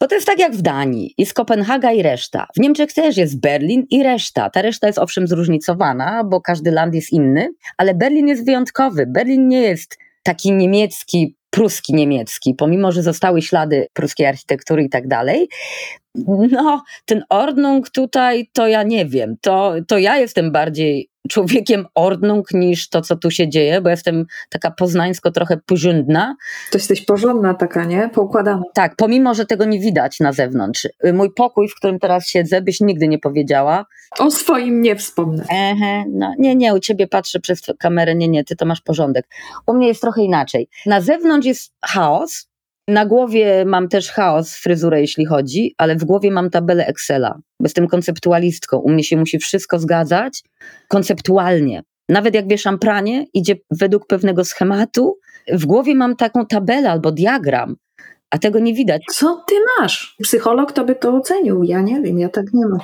Bo 0.00 0.06
to 0.06 0.14
jest 0.14 0.26
tak 0.26 0.38
jak 0.38 0.52
w 0.52 0.62
Danii. 0.62 1.14
Jest 1.18 1.34
Kopenhaga 1.34 1.92
i 1.92 2.02
reszta. 2.02 2.46
W 2.56 2.60
Niemczech 2.60 2.92
też 2.92 3.16
jest 3.16 3.40
Berlin 3.40 3.86
i 3.90 4.02
reszta. 4.02 4.50
Ta 4.50 4.62
reszta 4.62 4.86
jest 4.86 4.98
owszem 4.98 5.26
zróżnicowana, 5.26 6.24
bo 6.24 6.40
każdy 6.40 6.70
land 6.70 6.94
jest 6.94 7.12
inny, 7.12 7.48
ale 7.76 7.94
Berlin 7.94 8.28
jest 8.28 8.46
wyjątkowy. 8.46 9.06
Berlin 9.06 9.48
nie 9.48 9.60
jest 9.60 9.98
taki 10.22 10.52
niemiecki, 10.52 11.36
pruski 11.50 11.94
niemiecki, 11.94 12.54
pomimo, 12.54 12.92
że 12.92 13.02
zostały 13.02 13.42
ślady 13.42 13.86
pruskiej 13.92 14.26
architektury 14.26 14.82
i 14.82 14.88
tak 14.88 15.08
dalej. 15.08 15.48
No, 16.50 16.82
ten 17.04 17.24
Ordnung 17.28 17.90
tutaj, 17.90 18.50
to 18.52 18.66
ja 18.66 18.82
nie 18.82 19.06
wiem. 19.06 19.36
To, 19.40 19.74
to 19.88 19.98
ja 19.98 20.18
jestem 20.18 20.52
bardziej 20.52 21.08
człowiekiem 21.28 21.86
Ordnung 21.94 22.48
niż 22.54 22.88
to, 22.88 23.00
co 23.00 23.16
tu 23.16 23.30
się 23.30 23.48
dzieje, 23.48 23.80
bo 23.80 23.90
jestem 23.90 24.26
taka 24.50 24.70
poznańsko 24.70 25.30
trochę 25.30 25.56
porządna. 25.66 26.36
To 26.70 26.78
jesteś 26.78 27.04
porządna 27.04 27.54
taka, 27.54 27.84
nie? 27.84 28.08
Poukładana. 28.08 28.62
Tak, 28.74 28.96
pomimo, 28.96 29.34
że 29.34 29.46
tego 29.46 29.64
nie 29.64 29.80
widać 29.80 30.20
na 30.20 30.32
zewnątrz. 30.32 30.88
Mój 31.12 31.34
pokój, 31.34 31.68
w 31.68 31.74
którym 31.74 31.98
teraz 31.98 32.28
siedzę, 32.28 32.62
byś 32.62 32.80
nigdy 32.80 33.08
nie 33.08 33.18
powiedziała. 33.18 33.86
O 34.18 34.30
swoim 34.30 34.82
nie 34.82 34.96
wspomnę. 34.96 35.44
Ehe, 35.50 36.04
no 36.08 36.34
nie, 36.38 36.54
nie, 36.54 36.74
u 36.74 36.78
ciebie 36.78 37.06
patrzę 37.06 37.40
przez 37.40 37.62
kamerę, 37.78 38.14
nie, 38.14 38.28
nie, 38.28 38.44
ty 38.44 38.56
to 38.56 38.66
masz 38.66 38.80
porządek. 38.80 39.26
U 39.66 39.74
mnie 39.74 39.88
jest 39.88 40.00
trochę 40.00 40.22
inaczej. 40.22 40.68
Na 40.86 41.00
zewnątrz 41.00 41.46
jest 41.46 41.72
chaos, 41.84 42.48
na 42.88 43.06
głowie 43.06 43.64
mam 43.64 43.88
też 43.88 44.10
chaos, 44.10 44.56
fryzurę 44.56 45.00
jeśli 45.00 45.26
chodzi, 45.26 45.74
ale 45.78 45.96
w 45.96 46.04
głowie 46.04 46.30
mam 46.30 46.50
tabelę 46.50 46.86
Excela. 46.86 47.38
Jestem 47.60 47.88
konceptualistką. 47.88 48.78
U 48.78 48.90
mnie 48.90 49.04
się 49.04 49.16
musi 49.16 49.38
wszystko 49.38 49.78
zgadzać 49.78 50.42
konceptualnie. 50.88 51.82
Nawet 52.08 52.34
jak 52.34 52.48
wieszam 52.48 52.78
pranie, 52.78 53.26
idzie 53.34 53.54
według 53.70 54.06
pewnego 54.06 54.44
schematu. 54.44 55.18
W 55.48 55.66
głowie 55.66 55.94
mam 55.94 56.16
taką 56.16 56.46
tabelę 56.46 56.90
albo 56.90 57.12
diagram, 57.12 57.76
a 58.30 58.38
tego 58.38 58.58
nie 58.58 58.74
widać. 58.74 59.02
Co 59.12 59.44
ty 59.48 59.54
masz? 59.80 60.16
Psycholog 60.22 60.72
to 60.72 60.84
by 60.84 60.94
to 60.94 61.16
ocenił. 61.16 61.62
Ja 61.62 61.80
nie 61.80 62.00
wiem, 62.00 62.18
ja 62.18 62.28
tak 62.28 62.52
nie 62.52 62.66
mam. 62.66 62.80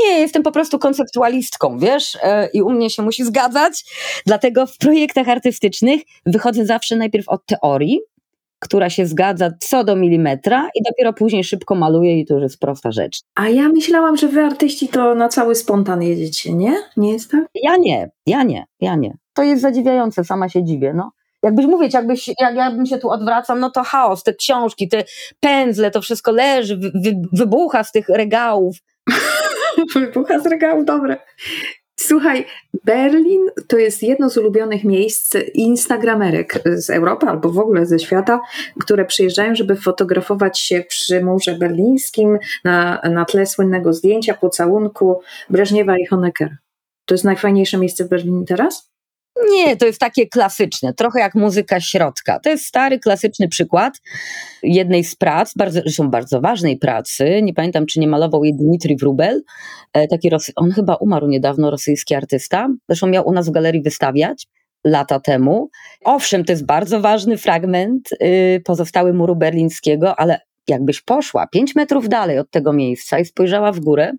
Nie, 0.00 0.20
jestem 0.20 0.42
po 0.42 0.52
prostu 0.52 0.78
konceptualistką, 0.78 1.78
wiesz, 1.78 2.18
e, 2.22 2.48
i 2.52 2.62
u 2.62 2.70
mnie 2.70 2.90
się 2.90 3.02
musi 3.02 3.24
zgadzać. 3.24 3.84
Dlatego 4.26 4.66
w 4.66 4.78
projektach 4.78 5.28
artystycznych 5.28 6.02
wychodzę 6.26 6.66
zawsze 6.66 6.96
najpierw 6.96 7.28
od 7.28 7.46
teorii, 7.46 8.00
która 8.58 8.90
się 8.90 9.06
zgadza 9.06 9.50
co 9.60 9.84
do 9.84 9.96
milimetra 9.96 10.68
i 10.74 10.82
dopiero 10.82 11.12
później 11.12 11.44
szybko 11.44 11.74
maluje 11.74 12.20
i 12.20 12.26
to 12.26 12.34
już 12.34 12.42
jest 12.42 12.60
prosta 12.60 12.92
rzecz. 12.92 13.20
A 13.34 13.48
ja 13.48 13.68
myślałam, 13.68 14.16
że 14.16 14.28
wy 14.28 14.42
artyści 14.42 14.88
to 14.88 15.14
na 15.14 15.28
cały 15.28 15.54
spontan 15.54 16.02
jedziecie, 16.02 16.52
nie? 16.52 16.74
Nie 16.96 17.12
jest 17.12 17.30
tak? 17.30 17.44
Ja 17.54 17.76
nie, 17.76 18.10
ja 18.26 18.42
nie, 18.42 18.64
ja 18.80 18.96
nie. 18.96 19.16
To 19.34 19.42
jest 19.42 19.62
zadziwiające, 19.62 20.24
sama 20.24 20.48
się 20.48 20.64
dziwię, 20.64 20.94
no. 20.94 21.12
Jakbyś 21.42 21.66
mówić, 21.66 21.94
jakbyś, 21.94 22.28
jak 22.40 22.56
ja 22.56 22.70
bym 22.70 22.86
się 22.86 22.98
tu 22.98 23.10
odwracam, 23.10 23.60
no 23.60 23.70
to 23.70 23.82
chaos, 23.82 24.22
te 24.22 24.34
książki, 24.34 24.88
te 24.88 25.04
pędzle, 25.40 25.90
to 25.90 26.00
wszystko 26.00 26.32
leży, 26.32 26.76
wy, 26.76 27.22
wybucha 27.32 27.84
z 27.84 27.92
tych 27.92 28.08
regałów. 28.08 28.76
wybucha 29.94 30.38
z 30.38 30.46
regałów, 30.46 30.84
dobre. 30.84 31.16
Słuchaj, 32.00 32.46
Berlin 32.84 33.46
to 33.68 33.78
jest 33.78 34.02
jedno 34.02 34.30
z 34.30 34.36
ulubionych 34.36 34.84
miejsc 34.84 35.34
instagramerek 35.54 36.62
z 36.64 36.90
Europy 36.90 37.26
albo 37.26 37.50
w 37.50 37.58
ogóle 37.58 37.86
ze 37.86 37.98
świata, 37.98 38.40
które 38.80 39.04
przyjeżdżają, 39.04 39.54
żeby 39.54 39.76
fotografować 39.76 40.60
się 40.60 40.84
przy 40.88 41.24
murze 41.24 41.54
berlińskim 41.54 42.38
na, 42.64 43.00
na 43.10 43.24
tle 43.24 43.46
słynnego 43.46 43.92
zdjęcia 43.92 44.34
pocałunku 44.34 45.20
Breżniewa 45.50 45.98
i 45.98 46.06
Honecker. 46.06 46.56
To 47.04 47.14
jest 47.14 47.24
najfajniejsze 47.24 47.78
miejsce 47.78 48.04
w 48.04 48.08
Berlinie 48.08 48.44
teraz? 48.46 48.95
Nie, 49.50 49.76
to 49.76 49.86
jest 49.86 50.00
takie 50.00 50.26
klasyczne, 50.26 50.94
trochę 50.94 51.20
jak 51.20 51.34
muzyka 51.34 51.80
środka. 51.80 52.40
To 52.40 52.50
jest 52.50 52.64
stary, 52.64 52.98
klasyczny 52.98 53.48
przykład 53.48 54.00
jednej 54.62 55.04
z 55.04 55.16
prac, 55.16 55.52
bardzo, 55.56 55.80
zresztą 55.80 56.10
bardzo 56.10 56.40
ważnej 56.40 56.78
pracy. 56.78 57.40
Nie 57.42 57.54
pamiętam, 57.54 57.86
czy 57.86 58.00
nie 58.00 58.08
malował 58.08 58.44
jej 58.44 58.56
Dmitrij 58.56 58.96
Wrubel. 58.96 59.42
E, 59.92 60.08
taki 60.08 60.30
Rosy- 60.30 60.52
on 60.56 60.70
chyba 60.70 60.94
umarł 60.94 61.28
niedawno, 61.28 61.70
rosyjski 61.70 62.14
artysta. 62.14 62.68
Zresztą 62.88 63.06
miał 63.06 63.28
u 63.28 63.32
nas 63.32 63.48
w 63.48 63.52
galerii 63.52 63.82
wystawiać 63.82 64.46
lata 64.84 65.20
temu. 65.20 65.70
Owszem, 66.04 66.44
to 66.44 66.52
jest 66.52 66.66
bardzo 66.66 67.00
ważny 67.00 67.38
fragment 67.38 68.08
yy, 68.20 68.60
pozostały 68.64 69.12
muru 69.12 69.36
berlińskiego, 69.36 70.20
ale 70.20 70.40
jakbyś 70.68 71.00
poszła 71.00 71.46
pięć 71.46 71.74
metrów 71.74 72.08
dalej 72.08 72.38
od 72.38 72.50
tego 72.50 72.72
miejsca 72.72 73.18
i 73.18 73.24
spojrzała 73.24 73.72
w 73.72 73.80
górę, 73.80 74.12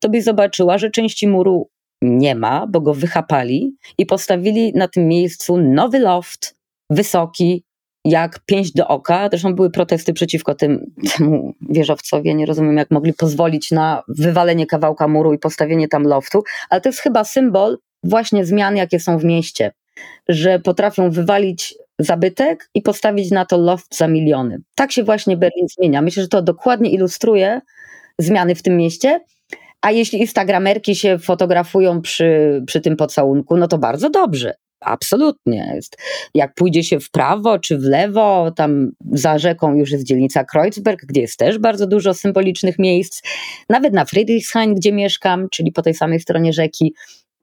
to 0.00 0.08
byś 0.08 0.24
zobaczyła, 0.24 0.78
że 0.78 0.90
części 0.90 1.28
muru 1.28 1.68
nie 2.02 2.34
ma, 2.34 2.66
bo 2.66 2.80
go 2.80 2.94
wychapali 2.94 3.76
i 3.98 4.06
postawili 4.06 4.72
na 4.74 4.88
tym 4.88 5.08
miejscu 5.08 5.56
nowy 5.56 5.98
loft, 5.98 6.56
wysoki, 6.90 7.64
jak 8.04 8.40
pięść 8.46 8.72
do 8.72 8.88
oka. 8.88 9.28
Zresztą 9.28 9.54
były 9.54 9.70
protesty 9.70 10.12
przeciwko 10.12 10.54
tym, 10.54 10.92
temu 11.16 11.54
wieżowcowi. 11.70 12.34
nie 12.34 12.46
rozumiem, 12.46 12.76
jak 12.76 12.90
mogli 12.90 13.12
pozwolić 13.12 13.70
na 13.70 14.02
wywalenie 14.08 14.66
kawałka 14.66 15.08
muru 15.08 15.32
i 15.32 15.38
postawienie 15.38 15.88
tam 15.88 16.02
loftu, 16.02 16.42
ale 16.70 16.80
to 16.80 16.88
jest 16.88 17.00
chyba 17.00 17.24
symbol 17.24 17.78
właśnie 18.04 18.44
zmian, 18.44 18.76
jakie 18.76 19.00
są 19.00 19.18
w 19.18 19.24
mieście, 19.24 19.72
że 20.28 20.58
potrafią 20.58 21.10
wywalić 21.10 21.74
zabytek 21.98 22.70
i 22.74 22.82
postawić 22.82 23.30
na 23.30 23.44
to 23.44 23.58
loft 23.58 23.96
za 23.96 24.08
miliony. 24.08 24.58
Tak 24.74 24.92
się 24.92 25.04
właśnie 25.04 25.36
Berlin 25.36 25.66
zmienia. 25.68 26.02
Myślę, 26.02 26.22
że 26.22 26.28
to 26.28 26.42
dokładnie 26.42 26.90
ilustruje 26.90 27.60
zmiany 28.18 28.54
w 28.54 28.62
tym 28.62 28.76
mieście. 28.76 29.20
A 29.82 29.90
jeśli 29.90 30.20
instagramerki 30.20 30.96
się 30.96 31.18
fotografują 31.18 32.02
przy, 32.02 32.62
przy 32.66 32.80
tym 32.80 32.96
pocałunku, 32.96 33.56
no 33.56 33.68
to 33.68 33.78
bardzo 33.78 34.10
dobrze. 34.10 34.54
Absolutnie. 34.80 35.72
Jest. 35.74 35.96
Jak 36.34 36.54
pójdzie 36.54 36.84
się 36.84 37.00
w 37.00 37.10
prawo 37.10 37.58
czy 37.58 37.78
w 37.78 37.82
lewo, 37.82 38.52
tam 38.56 38.90
za 39.12 39.38
rzeką 39.38 39.74
już 39.74 39.90
jest 39.90 40.04
dzielnica 40.04 40.44
Kreuzberg, 40.44 41.06
gdzie 41.06 41.20
jest 41.20 41.38
też 41.38 41.58
bardzo 41.58 41.86
dużo 41.86 42.14
symbolicznych 42.14 42.78
miejsc. 42.78 43.22
Nawet 43.68 43.92
na 43.92 44.04
Friedrichshain, 44.04 44.74
gdzie 44.74 44.92
mieszkam, 44.92 45.48
czyli 45.50 45.72
po 45.72 45.82
tej 45.82 45.94
samej 45.94 46.20
stronie 46.20 46.52
rzeki, 46.52 46.94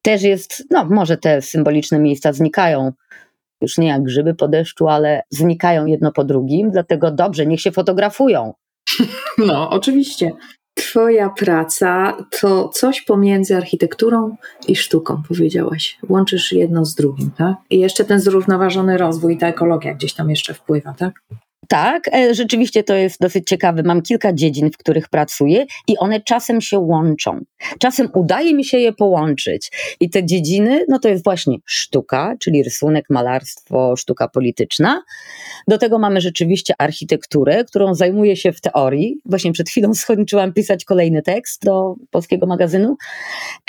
też 0.02 0.22
jest, 0.22 0.64
no 0.72 0.86
może 0.86 1.18
te 1.18 1.42
symboliczne 1.42 2.00
miejsca 2.00 2.34
znikają. 2.34 2.92
Już 3.62 3.78
nie 3.78 3.88
jak 3.88 4.04
grzyby 4.04 4.36
po 4.36 4.48
deszczu, 4.48 4.88
ale 4.88 5.22
znikają 5.30 5.86
jedno 5.86 6.12
po 6.12 6.24
drugim, 6.24 6.72
dlatego 6.72 7.12
dobrze, 7.12 7.46
niech 7.46 7.62
się 7.62 7.72
fotografują. 7.72 8.54
No, 9.38 9.70
oczywiście. 9.70 10.32
Twoja 10.80 11.30
praca 11.30 12.18
to 12.42 12.70
coś 12.70 13.02
pomiędzy 13.02 13.58
architekturą 13.58 14.36
i 14.68 14.76
sztuką, 14.76 15.22
powiedziałaś. 15.28 15.98
Łączysz 16.10 16.52
jedno 16.52 16.86
z 16.86 16.96
drugim, 16.96 17.32
tak? 17.38 17.56
I 17.70 17.80
jeszcze 17.80 18.06
ten 18.06 18.20
zrównoważony 18.20 18.98
rozwój, 18.98 19.38
ta 19.38 19.48
ekologia 19.48 19.94
gdzieś 19.94 20.14
tam 20.14 20.30
jeszcze 20.30 20.54
wpływa, 20.54 20.94
tak? 20.94 21.14
Tak, 21.70 22.08
e, 22.14 22.34
rzeczywiście 22.36 22.84
to 22.84 22.96
jest 22.96 23.22
dosyć 23.22 23.48
ciekawe. 23.48 23.84
Mam 23.84 24.02
kilka 24.02 24.34
dziedzin, 24.34 24.72
w 24.72 24.78
których 24.78 25.10
pracuję 25.10 25.66
i 25.88 25.98
one 25.98 26.22
czasem 26.22 26.62
się 26.62 26.80
łączą. 26.80 27.40
Czasem 27.80 28.10
udaje 28.14 28.54
mi 28.54 28.66
się 28.66 28.78
je 28.78 28.94
połączyć. 28.94 29.72
I 30.00 30.10
te 30.10 30.26
dziedziny, 30.26 30.86
no 30.88 31.00
to 31.00 31.10
jest 31.10 31.24
właśnie 31.24 31.58
sztuka, 31.66 32.36
czyli 32.40 32.64
rysunek, 32.64 33.06
malarstwo, 33.10 33.96
sztuka 33.96 34.28
polityczna. 34.28 35.04
Do 35.68 35.78
tego 35.78 36.00
mamy 36.00 36.22
rzeczywiście 36.22 36.74
architekturę, 36.78 37.64
którą 37.64 37.96
zajmuję 37.96 38.36
się 38.36 38.52
w 38.52 38.62
teorii. 38.62 39.16
Właśnie 39.26 39.52
przed 39.52 39.70
chwilą 39.70 39.94
skończyłam 40.04 40.54
pisać 40.54 40.86
kolejny 40.86 41.22
tekst 41.22 41.66
do 41.66 41.96
polskiego 42.12 42.48
magazynu 42.48 42.96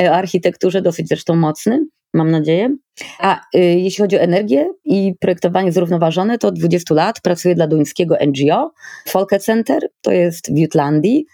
e, 0.03 0.11
o 0.11 0.15
architekturze, 0.15 0.83
dosyć 0.83 1.09
zresztą 1.09 1.37
mocny 1.37 1.87
mam 2.15 2.31
nadzieję. 2.31 2.77
A 3.19 3.41
y, 3.57 3.59
jeśli 3.59 4.03
chodzi 4.03 4.17
o 4.17 4.21
energię 4.21 4.67
i 4.85 5.15
projektowanie 5.21 5.73
zrównoważone, 5.73 6.39
to 6.39 6.49
od 6.49 6.59
20 6.59 6.95
lat 6.95 7.21
pracuję 7.21 7.55
dla 7.55 7.67
duńskiego 7.67 8.17
NGO 8.27 8.73
Folke 9.09 9.39
Center, 9.39 9.89
to 10.01 10.13
jest 10.13 10.55
w 10.55 10.59
Jutlandii. 10.59 11.27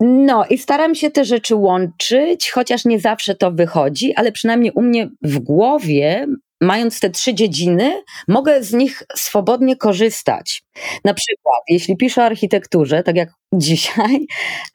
No 0.00 0.44
i 0.50 0.58
staram 0.58 0.94
się 0.94 1.10
te 1.10 1.24
rzeczy 1.24 1.54
łączyć, 1.54 2.50
chociaż 2.50 2.84
nie 2.84 3.00
zawsze 3.00 3.34
to 3.34 3.52
wychodzi, 3.52 4.14
ale 4.14 4.32
przynajmniej 4.32 4.72
u 4.74 4.82
mnie 4.82 5.10
w 5.22 5.38
głowie 5.38 6.26
mając 6.60 7.00
te 7.00 7.10
trzy 7.10 7.34
dziedziny, 7.34 8.02
mogę 8.28 8.62
z 8.62 8.72
nich 8.72 9.02
swobodnie 9.16 9.76
korzystać. 9.76 10.62
Na 11.04 11.14
przykład, 11.14 11.62
jeśli 11.68 11.96
piszę 11.96 12.22
o 12.22 12.24
architekturze, 12.24 13.02
tak 13.02 13.16
jak 13.16 13.28
dzisiaj, 13.54 14.26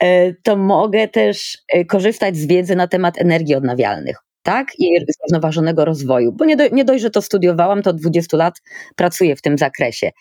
e, 0.03 0.33
to 0.33 0.57
mogę 0.57 1.07
też 1.07 1.57
e, 1.67 1.85
korzystać 1.85 2.37
z 2.37 2.47
wiedzy 2.47 2.75
na 2.75 2.87
temat 2.87 3.21
energii 3.21 3.55
odnawialnych 3.55 4.24
tak? 4.45 4.67
I 4.79 5.05
zrównoważonego 5.19 5.85
rozwoju. 5.85 6.31
Bo 6.31 6.45
nie, 6.45 6.55
do, 6.55 6.67
nie 6.67 6.85
dość, 6.85 7.01
że 7.01 7.09
to 7.09 7.21
studiowałam, 7.21 7.81
to 7.81 7.89
od 7.89 7.97
20 8.01 8.37
lat 8.37 8.61
pracuję 8.95 9.35
w 9.35 9.41
tym 9.41 9.57
zakresie. 9.57 10.11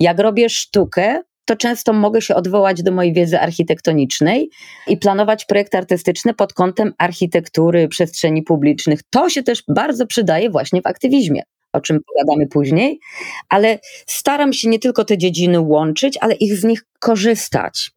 Jak 0.00 0.18
robię 0.18 0.48
sztukę, 0.48 1.20
to 1.44 1.56
często 1.56 1.92
mogę 1.92 2.22
się 2.22 2.34
odwołać 2.34 2.82
do 2.82 2.92
mojej 2.92 3.12
wiedzy 3.12 3.40
architektonicznej 3.40 4.50
i 4.86 4.96
planować 4.96 5.44
projekty 5.44 5.78
artystyczne 5.78 6.34
pod 6.34 6.52
kątem 6.52 6.92
architektury 6.98 7.88
przestrzeni 7.88 8.42
publicznych. 8.42 9.00
To 9.10 9.30
się 9.30 9.42
też 9.42 9.62
bardzo 9.68 10.06
przydaje 10.06 10.50
właśnie 10.50 10.82
w 10.82 10.86
aktywizmie 10.86 11.42
o 11.72 11.80
czym 11.80 12.00
pogadamy 12.06 12.46
później, 12.46 13.00
ale 13.48 13.78
staram 14.06 14.52
się 14.52 14.68
nie 14.68 14.78
tylko 14.78 15.04
te 15.04 15.18
dziedziny 15.18 15.60
łączyć, 15.60 16.18
ale 16.20 16.34
ich 16.34 16.56
z 16.56 16.64
nich 16.64 16.84
korzystać. 16.98 17.90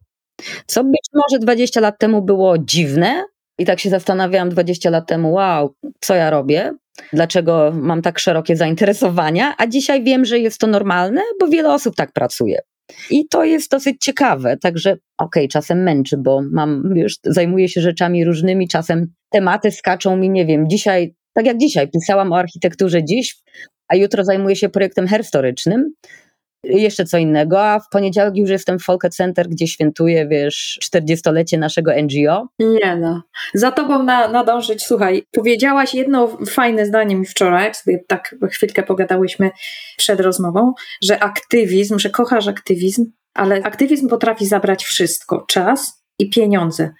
Co 0.66 0.84
być 0.84 1.08
może 1.14 1.38
20 1.38 1.80
lat 1.80 1.98
temu 1.98 2.22
było 2.22 2.58
dziwne, 2.58 3.24
i 3.58 3.64
tak 3.64 3.80
się 3.80 3.90
zastanawiałam 3.90 4.48
20 4.48 4.90
lat 4.90 5.06
temu, 5.06 5.32
wow, 5.32 5.74
co 6.00 6.14
ja 6.14 6.30
robię? 6.30 6.72
Dlaczego 7.12 7.72
mam 7.74 8.02
tak 8.02 8.18
szerokie 8.18 8.56
zainteresowania? 8.56 9.54
A 9.58 9.66
dzisiaj 9.66 10.04
wiem, 10.04 10.24
że 10.24 10.38
jest 10.38 10.60
to 10.60 10.66
normalne, 10.66 11.20
bo 11.40 11.48
wiele 11.48 11.74
osób 11.74 11.96
tak 11.96 12.12
pracuje. 12.12 12.58
I 13.10 13.28
to 13.28 13.44
jest 13.44 13.70
dosyć 13.70 13.96
ciekawe, 14.00 14.56
także 14.56 14.90
okej, 14.90 15.00
okay, 15.18 15.48
czasem 15.48 15.82
męczy, 15.82 16.16
bo 16.16 16.42
mam, 16.52 16.92
już 16.96 17.14
zajmuję 17.24 17.68
się 17.68 17.80
rzeczami 17.80 18.24
różnymi, 18.24 18.68
czasem 18.68 19.06
tematy 19.30 19.70
skaczą 19.70 20.16
mi, 20.16 20.30
nie 20.30 20.46
wiem, 20.46 20.68
dzisiaj, 20.68 21.14
tak 21.32 21.46
jak 21.46 21.58
dzisiaj, 21.58 21.90
pisałam 21.90 22.32
o 22.32 22.38
architekturze 22.38 23.04
dziś, 23.04 23.36
a 23.88 23.96
jutro 23.96 24.24
zajmuję 24.24 24.56
się 24.56 24.68
projektem 24.68 25.06
herstorycznym, 25.06 25.92
jeszcze 26.64 27.04
co 27.04 27.18
innego, 27.18 27.64
a 27.64 27.80
w 27.80 27.88
poniedziałek 27.88 28.36
już 28.36 28.50
jestem 28.50 28.78
w 28.78 28.82
Folket 28.82 29.14
Center, 29.14 29.48
gdzie 29.48 29.66
świętuję, 29.66 30.28
wiesz, 30.28 30.78
40-lecie 30.84 31.58
naszego 31.58 31.92
NGO. 32.02 32.48
Nie 32.58 32.96
no, 32.96 33.22
za 33.54 33.72
tobą 33.72 34.02
na, 34.02 34.28
nadążyć. 34.28 34.82
Słuchaj, 34.82 35.22
powiedziałaś 35.32 35.94
jedno 35.94 36.38
fajne 36.48 36.86
zdanie 36.86 37.16
mi 37.16 37.26
wczoraj, 37.26 37.64
jak 37.64 37.76
sobie 37.76 38.04
tak 38.08 38.34
chwilkę 38.50 38.82
pogadałyśmy 38.82 39.50
przed 39.96 40.20
rozmową, 40.20 40.72
że 41.02 41.22
aktywizm, 41.22 41.98
że 41.98 42.10
kochasz 42.10 42.48
aktywizm, 42.48 43.12
ale 43.34 43.62
aktywizm 43.62 44.08
potrafi 44.08 44.46
zabrać 44.46 44.84
wszystko, 44.84 45.44
czas 45.48 46.02
i 46.18 46.30
pieniądze, 46.30 46.90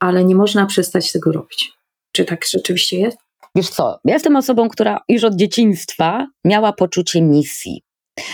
ale 0.00 0.24
nie 0.24 0.34
można 0.34 0.66
przestać 0.66 1.12
tego 1.12 1.32
robić. 1.32 1.72
Czy 2.12 2.24
tak 2.24 2.44
rzeczywiście 2.46 2.98
jest? 2.98 3.18
Wiesz 3.54 3.68
co, 3.68 3.98
ja 4.04 4.14
jestem 4.14 4.36
osobą, 4.36 4.68
która 4.68 5.00
już 5.08 5.24
od 5.24 5.36
dzieciństwa 5.36 6.26
miała 6.44 6.72
poczucie 6.72 7.22
misji. 7.22 7.82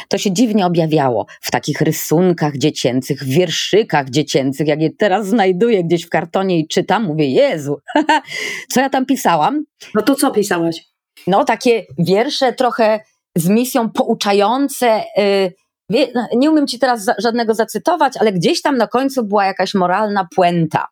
To 0.09 0.19
się 0.19 0.33
dziwnie 0.33 0.67
objawiało 0.67 1.27
w 1.41 1.51
takich 1.51 1.81
rysunkach 1.81 2.57
dziecięcych, 2.57 3.25
wierszykach 3.25 4.11
dziecięcych, 4.11 4.67
jak 4.67 4.81
je 4.81 4.91
teraz 4.99 5.27
znajduję 5.27 5.85
gdzieś 5.85 6.07
w 6.07 6.09
kartonie 6.09 6.59
i 6.59 6.69
czytam, 6.69 7.05
mówię, 7.05 7.31
Jezu, 7.31 7.77
co 8.73 8.81
ja 8.81 8.91
tam 8.91 9.07
pisałam? 9.07 9.65
No 9.95 10.03
to 10.03 10.15
co 10.15 10.31
pisałaś? 10.31 10.85
No 11.27 11.45
takie 11.45 11.87
wiersze 11.99 12.53
trochę 12.53 13.01
z 13.37 13.49
misją 13.49 13.91
pouczające, 13.91 15.05
yy, 15.17 16.07
nie 16.37 16.51
umiem 16.51 16.67
ci 16.67 16.79
teraz 16.79 17.07
żadnego 17.19 17.55
zacytować, 17.55 18.17
ale 18.17 18.33
gdzieś 18.33 18.63
tam 18.63 18.77
na 18.77 18.87
końcu 18.87 19.25
była 19.25 19.45
jakaś 19.45 19.75
moralna 19.75 20.29
puenta 20.35 20.87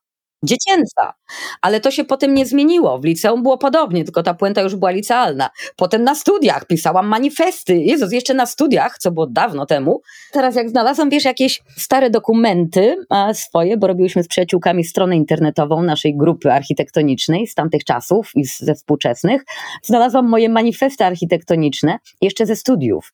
dziecięca. 0.44 1.14
Ale 1.62 1.80
to 1.80 1.90
się 1.90 2.04
potem 2.04 2.34
nie 2.34 2.46
zmieniło. 2.46 2.98
W 2.98 3.04
liceum 3.04 3.42
było 3.42 3.58
podobnie, 3.58 4.04
tylko 4.04 4.22
ta 4.22 4.34
puenta 4.34 4.60
już 4.60 4.76
była 4.76 4.90
licealna. 4.90 5.50
Potem 5.76 6.04
na 6.04 6.14
studiach 6.14 6.66
pisałam 6.66 7.06
manifesty. 7.06 7.76
Jezus, 7.76 8.12
jeszcze 8.12 8.34
na 8.34 8.46
studiach, 8.46 8.98
co 8.98 9.10
było 9.10 9.26
dawno 9.26 9.66
temu. 9.66 10.00
Teraz 10.32 10.56
jak 10.56 10.70
znalazłam, 10.70 11.10
wiesz, 11.10 11.24
jakieś 11.24 11.62
stare 11.76 12.10
dokumenty 12.10 12.96
swoje, 13.32 13.76
bo 13.76 13.86
robiłyśmy 13.86 14.22
z 14.22 14.28
przyjaciółkami 14.28 14.84
stronę 14.84 15.16
internetową 15.16 15.82
naszej 15.82 16.16
grupy 16.16 16.52
architektonicznej 16.52 17.46
z 17.46 17.54
tamtych 17.54 17.84
czasów 17.84 18.30
i 18.34 18.44
ze 18.44 18.74
współczesnych. 18.74 19.44
Znalazłam 19.82 20.28
moje 20.28 20.48
manifesty 20.48 21.04
architektoniczne 21.04 21.98
jeszcze 22.20 22.46
ze 22.46 22.56
studiów. 22.56 23.12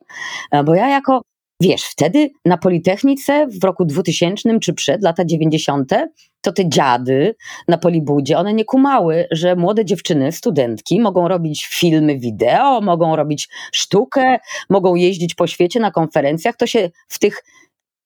Bo 0.65 0.75
ja 0.75 0.89
jako 0.89 1.23
Wiesz, 1.61 1.83
wtedy 1.83 2.31
na 2.45 2.59
Politechnice 2.59 3.47
w 3.47 3.65
roku 3.65 3.85
2000 3.85 4.61
czy 4.61 4.75
przed, 4.75 5.03
lata 5.03 5.25
90., 5.25 5.93
to 6.47 6.53
te 6.53 6.69
dziady 6.69 7.35
na 7.69 7.79
Polibudzie, 7.79 8.39
one 8.39 8.55
nie 8.55 8.65
kumały, 8.65 9.27
że 9.31 9.57
młode 9.57 9.85
dziewczyny, 9.85 10.33
studentki 10.33 11.01
mogą 11.01 11.29
robić 11.29 11.67
filmy 11.67 12.19
wideo, 12.19 12.81
mogą 12.81 13.17
robić 13.17 13.49
sztukę, 13.73 14.39
mogą 14.71 14.95
jeździć 14.95 15.35
po 15.35 15.47
świecie 15.47 15.81
na 15.81 15.91
konferencjach. 15.91 16.57
To 16.57 16.67
się 16.67 16.91
w 17.09 17.19
tych 17.19 17.45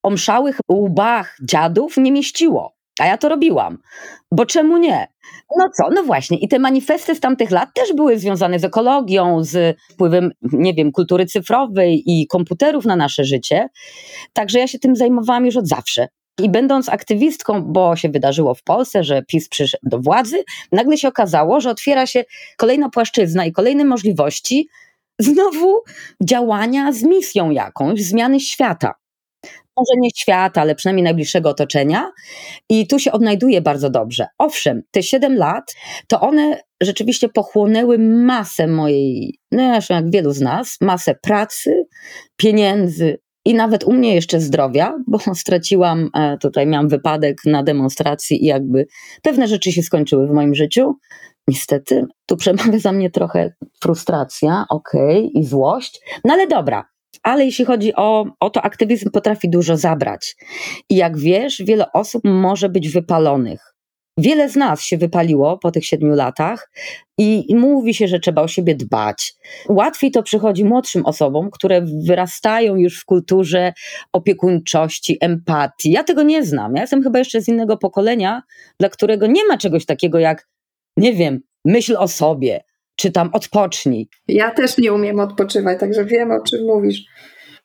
omszałych 0.02 0.58
łbach 0.72 1.36
dziadów 1.42 1.96
nie 1.96 2.12
mieściło. 2.12 2.74
A 3.00 3.06
ja 3.06 3.18
to 3.18 3.28
robiłam. 3.28 3.78
Bo 4.32 4.46
czemu 4.46 4.76
nie? 4.76 5.08
No 5.58 5.68
co, 5.76 5.90
no 5.94 6.02
właśnie. 6.02 6.38
I 6.38 6.48
te 6.48 6.58
manifesty 6.58 7.14
z 7.14 7.20
tamtych 7.20 7.50
lat 7.50 7.68
też 7.74 7.92
były 7.92 8.18
związane 8.18 8.58
z 8.58 8.64
ekologią, 8.64 9.44
z 9.44 9.78
wpływem, 9.92 10.30
nie 10.42 10.74
wiem, 10.74 10.92
kultury 10.92 11.26
cyfrowej 11.26 12.02
i 12.06 12.26
komputerów 12.26 12.84
na 12.84 12.96
nasze 12.96 13.24
życie. 13.24 13.68
Także 14.32 14.58
ja 14.58 14.66
się 14.66 14.78
tym 14.78 14.96
zajmowałam 14.96 15.46
już 15.46 15.56
od 15.56 15.68
zawsze. 15.68 16.08
I 16.40 16.48
będąc 16.48 16.88
aktywistką, 16.88 17.62
bo 17.62 17.96
się 17.96 18.08
wydarzyło 18.08 18.54
w 18.54 18.62
Polsce, 18.62 19.04
że 19.04 19.22
PiS 19.22 19.48
przyszedł 19.48 19.88
do 19.88 19.98
władzy, 19.98 20.44
nagle 20.72 20.98
się 20.98 21.08
okazało, 21.08 21.60
że 21.60 21.70
otwiera 21.70 22.06
się 22.06 22.24
kolejna 22.56 22.90
płaszczyzna 22.90 23.46
i 23.46 23.52
kolejne 23.52 23.84
możliwości 23.84 24.68
znowu 25.18 25.82
działania 26.22 26.92
z 26.92 27.02
misją 27.02 27.50
jakąś, 27.50 28.02
zmiany 28.02 28.40
świata 28.40 28.94
może 29.80 30.00
nie 30.00 30.10
świata, 30.16 30.60
ale 30.60 30.74
przynajmniej 30.74 31.04
najbliższego 31.04 31.50
otoczenia. 31.50 32.10
I 32.68 32.86
tu 32.86 32.98
się 32.98 33.12
odnajduje 33.12 33.60
bardzo 33.60 33.90
dobrze. 33.90 34.26
Owszem, 34.38 34.82
te 34.90 35.02
7 35.02 35.36
lat, 35.36 35.74
to 36.08 36.20
one 36.20 36.60
rzeczywiście 36.80 37.28
pochłonęły 37.28 37.98
masę 37.98 38.66
mojej, 38.66 39.38
no 39.52 39.62
jak 39.90 40.10
wielu 40.10 40.32
z 40.32 40.40
nas, 40.40 40.76
masę 40.80 41.14
pracy, 41.14 41.84
pieniędzy, 42.36 43.18
i 43.44 43.54
nawet 43.54 43.84
u 43.84 43.92
mnie 43.92 44.14
jeszcze 44.14 44.40
zdrowia, 44.40 44.98
bo 45.06 45.18
straciłam, 45.34 46.10
e, 46.14 46.38
tutaj 46.38 46.66
miałam 46.66 46.88
wypadek 46.88 47.36
na 47.46 47.62
demonstracji 47.62 48.44
i 48.44 48.46
jakby 48.46 48.86
pewne 49.22 49.48
rzeczy 49.48 49.72
się 49.72 49.82
skończyły 49.82 50.26
w 50.26 50.30
moim 50.30 50.54
życiu. 50.54 50.94
Niestety, 51.48 52.06
tu 52.26 52.36
przemawia 52.42 52.78
za 52.78 52.92
mnie 52.92 53.10
trochę 53.10 53.52
frustracja, 53.82 54.64
okej, 54.68 55.18
okay, 55.18 55.42
i 55.42 55.44
złość, 55.44 56.00
no 56.24 56.34
ale 56.34 56.46
dobra, 56.46 56.84
ale 57.22 57.44
jeśli 57.44 57.64
chodzi 57.64 57.94
o, 57.96 58.26
o 58.40 58.50
to, 58.50 58.62
aktywizm 58.62 59.10
potrafi 59.10 59.50
dużo 59.50 59.76
zabrać. 59.76 60.36
I 60.90 60.96
jak 60.96 61.18
wiesz, 61.18 61.62
wiele 61.66 61.92
osób 61.92 62.22
może 62.24 62.68
być 62.68 62.88
wypalonych. 62.88 63.69
Wiele 64.20 64.48
z 64.48 64.56
nas 64.56 64.82
się 64.82 64.98
wypaliło 64.98 65.58
po 65.58 65.70
tych 65.70 65.86
siedmiu 65.86 66.14
latach 66.14 66.70
i, 67.18 67.54
mówi 67.56 67.94
się, 67.94 68.08
że 68.08 68.20
trzeba 68.20 68.42
o 68.42 68.48
siebie 68.48 68.74
dbać. 68.74 69.34
Łatwiej 69.68 70.10
to 70.10 70.22
przychodzi 70.22 70.64
młodszym 70.64 71.06
osobom, 71.06 71.50
które 71.50 71.82
wyrastają 72.06 72.76
już 72.76 73.00
w 73.00 73.04
kulturze 73.04 73.72
opiekuńczości, 74.12 75.18
empatii. 75.20 75.90
Ja 75.90 76.04
tego 76.04 76.22
nie 76.22 76.44
znam. 76.44 76.74
Ja 76.74 76.80
jestem 76.80 77.02
chyba 77.02 77.18
jeszcze 77.18 77.40
z 77.40 77.48
innego 77.48 77.76
pokolenia, 77.76 78.42
dla 78.80 78.88
którego 78.88 79.26
nie 79.26 79.46
ma 79.46 79.58
czegoś 79.58 79.86
takiego 79.86 80.18
jak, 80.18 80.48
nie 80.96 81.12
wiem, 81.12 81.40
myśl 81.64 81.96
o 81.98 82.08
sobie, 82.08 82.64
czy 82.96 83.10
tam 83.12 83.30
odpocznij. 83.32 84.08
Ja 84.28 84.50
też 84.50 84.78
nie 84.78 84.92
umiem 84.92 85.20
odpoczywać, 85.20 85.80
także 85.80 86.04
wiem 86.04 86.30
o 86.30 86.40
czym 86.40 86.66
mówisz. 86.66 87.04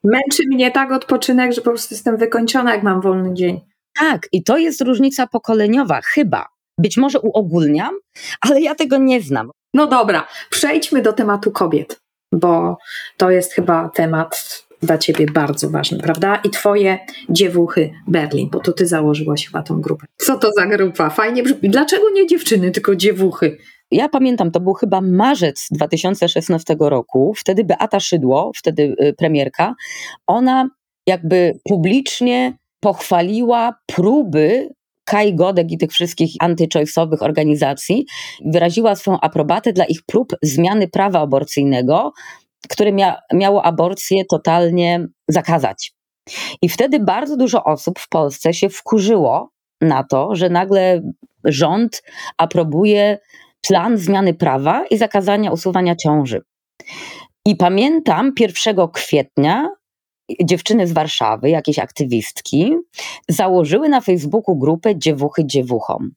Męczy 0.03 0.43
mnie 0.47 0.71
tak 0.71 0.91
odpoczynek, 0.91 1.53
że 1.53 1.61
po 1.61 1.69
prostu 1.69 1.95
jestem 1.95 2.17
wykończona, 2.17 2.73
jak 2.73 2.83
mam 2.83 3.01
wolny 3.01 3.33
dzień. 3.33 3.61
Tak, 3.99 4.27
i 4.31 4.43
to 4.43 4.57
jest 4.57 4.81
różnica 4.81 5.27
pokoleniowa, 5.27 6.01
chyba. 6.13 6.45
Być 6.77 6.97
może 6.97 7.19
uogólniam, 7.19 7.93
ale 8.41 8.61
ja 8.61 8.75
tego 8.75 8.97
nie 8.97 9.21
znam. 9.21 9.51
No 9.73 9.87
dobra, 9.87 10.27
przejdźmy 10.49 11.01
do 11.01 11.13
tematu 11.13 11.51
kobiet, 11.51 11.99
bo 12.31 12.77
to 13.17 13.31
jest 13.31 13.53
chyba 13.53 13.89
temat 13.89 14.65
dla 14.81 14.97
ciebie 14.97 15.25
bardzo 15.25 15.69
ważny, 15.69 15.97
prawda? 15.97 16.35
I 16.43 16.49
twoje 16.49 16.99
dziewuchy 17.29 17.91
Berlin, 18.07 18.49
bo 18.49 18.59
to 18.59 18.71
ty 18.73 18.87
założyłaś 18.87 19.45
chyba 19.45 19.63
tą 19.63 19.81
grupę. 19.81 20.05
Co 20.17 20.37
to 20.37 20.51
za 20.57 20.65
grupa? 20.65 21.09
Fajnie 21.09 21.43
brzmi. 21.43 21.69
Dlaczego 21.69 22.09
nie 22.09 22.27
dziewczyny, 22.27 22.71
tylko 22.71 22.95
dziewuchy? 22.95 23.57
Ja 23.91 24.09
pamiętam, 24.09 24.51
to 24.51 24.59
był 24.59 24.73
chyba 24.73 25.01
marzec 25.01 25.67
2016 25.71 26.75
roku. 26.79 27.33
Wtedy 27.37 27.63
Beata 27.63 27.99
Szydło, 27.99 28.51
wtedy 28.55 28.95
y, 29.01 29.13
premierka, 29.17 29.75
ona 30.27 30.69
jakby 31.07 31.59
publicznie 31.63 32.57
pochwaliła 32.85 33.73
próby 33.85 34.69
Kai 35.05 35.35
Godek 35.35 35.71
i 35.71 35.77
tych 35.77 35.91
wszystkich 35.91 36.31
antychoice'owych 36.43 37.23
organizacji, 37.23 38.05
wyraziła 38.45 38.95
swoją 38.95 39.19
aprobatę 39.19 39.73
dla 39.73 39.85
ich 39.85 39.99
prób 40.05 40.35
zmiany 40.41 40.87
prawa 40.87 41.19
aborcyjnego, 41.19 42.11
które 42.69 42.91
mia 42.91 43.17
miało 43.33 43.63
aborcję 43.63 44.25
totalnie 44.25 45.07
zakazać. 45.27 45.93
I 46.61 46.69
wtedy 46.69 46.99
bardzo 46.99 47.37
dużo 47.37 47.63
osób 47.63 47.99
w 47.99 48.09
Polsce 48.09 48.53
się 48.53 48.69
wkurzyło 48.69 49.49
na 49.81 50.03
to, 50.03 50.35
że 50.35 50.49
nagle 50.49 51.01
rząd 51.43 52.03
aprobuje 52.37 53.19
plan 53.67 53.97
zmiany 53.97 54.33
prawa 54.33 54.85
i 54.91 54.97
zakazania 54.97 55.51
usuwania 55.51 55.95
ciąży. 55.95 56.41
I 57.45 57.55
pamiętam 57.55 58.31
1 58.39 58.87
kwietnia 58.93 59.69
dziewczyny 60.43 60.87
z 60.87 60.91
Warszawy, 60.91 61.49
jakieś 61.49 61.79
aktywistki, 61.79 62.75
założyły 63.29 63.89
na 63.89 64.01
Facebooku 64.01 64.55
grupę 64.55 64.97
Dziewuchy 64.97 65.45
Dziewuchom. 65.45 66.11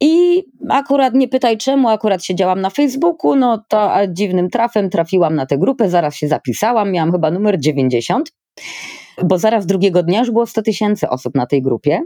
I 0.00 0.44
akurat 0.68 1.14
nie 1.14 1.28
pytaj 1.28 1.58
czemu, 1.58 1.88
akurat 1.88 2.24
siedziałam 2.24 2.60
na 2.60 2.70
Facebooku, 2.70 3.36
no 3.36 3.64
to 3.68 3.92
dziwnym 4.08 4.50
trafem 4.50 4.90
trafiłam 4.90 5.34
na 5.34 5.46
tę 5.46 5.58
grupę, 5.58 5.90
zaraz 5.90 6.16
się 6.16 6.28
zapisałam, 6.28 6.92
miałam 6.92 7.12
chyba 7.12 7.30
numer 7.30 7.60
90. 7.60 8.32
bo 9.24 9.38
zaraz 9.38 9.66
drugiego 9.66 10.02
dnia 10.02 10.18
już 10.18 10.30
było 10.30 10.46
100 10.46 10.62
tysięcy 10.62 11.08
osób 11.08 11.34
na 11.34 11.46
tej 11.46 11.62
grupie. 11.62 12.00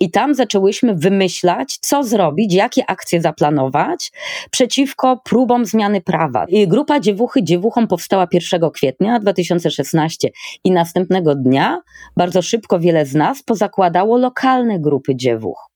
I 0.00 0.10
tam 0.10 0.34
zaczęłyśmy 0.34 0.94
wymyślać, 0.94 1.78
co 1.80 2.04
zrobić, 2.04 2.54
jakie 2.54 2.90
akcje 2.90 3.20
zaplanować 3.20 4.12
przeciwko 4.50 5.20
próbom 5.24 5.64
zmiany 5.64 6.00
prawa. 6.00 6.44
I 6.48 6.68
grupa 6.68 7.00
Dziewuchy 7.00 7.42
Dziewuchom 7.42 7.88
powstała 7.88 8.26
1 8.32 8.70
kwietnia 8.70 9.20
2016 9.20 10.28
i 10.64 10.70
następnego 10.70 11.34
dnia 11.34 11.80
bardzo 12.16 12.42
szybko 12.42 12.80
wiele 12.80 13.06
z 13.06 13.14
nas 13.14 13.42
pozakładało 13.42 14.18
lokalne 14.18 14.80
grupy 14.80 15.16
dziewuch. 15.16 15.68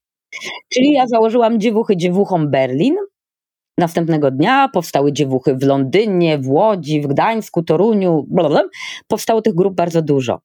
Czyli 0.68 0.92
ja 0.92 1.07
założyłam 1.07 1.61
Dziewuchy 1.61 1.96
Dziewuchom 1.96 2.51
Berlin, 2.51 2.96
Następnego 3.78 4.30
dnia 4.30 4.68
powstały 4.68 5.12
dziewuchy 5.12 5.54
w 5.56 5.62
Londynie, 5.62 6.38
w 6.38 6.48
Łodzi, 6.48 7.00
w 7.00 7.06
Gdańsku, 7.06 7.62
Toruniu, 7.62 8.26
blablabla. 8.28 8.68
powstało 9.08 9.42
tych 9.42 9.54
grup 9.54 9.74
bardzo 9.74 10.02
dużo. 10.02 10.40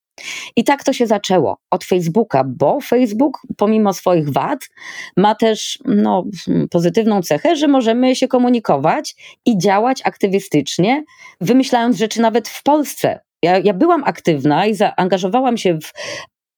I 0.55 0.63
tak 0.63 0.83
to 0.83 0.93
się 0.93 1.07
zaczęło 1.07 1.57
od 1.71 1.83
Facebooka, 1.83 2.43
bo 2.43 2.79
Facebook, 2.81 3.41
pomimo 3.57 3.93
swoich 3.93 4.29
wad, 4.29 4.69
ma 5.17 5.35
też 5.35 5.79
no, 5.85 6.23
pozytywną 6.69 7.21
cechę, 7.21 7.55
że 7.55 7.67
możemy 7.67 8.15
się 8.15 8.27
komunikować 8.27 9.15
i 9.45 9.57
działać 9.57 10.01
aktywistycznie, 10.05 11.03
wymyślając 11.41 11.97
rzeczy 11.97 12.21
nawet 12.21 12.47
w 12.47 12.63
Polsce. 12.63 13.19
Ja, 13.43 13.57
ja 13.57 13.73
byłam 13.73 14.03
aktywna 14.03 14.65
i 14.65 14.75
zaangażowałam 14.75 15.57
się 15.57 15.79
w 15.79 15.91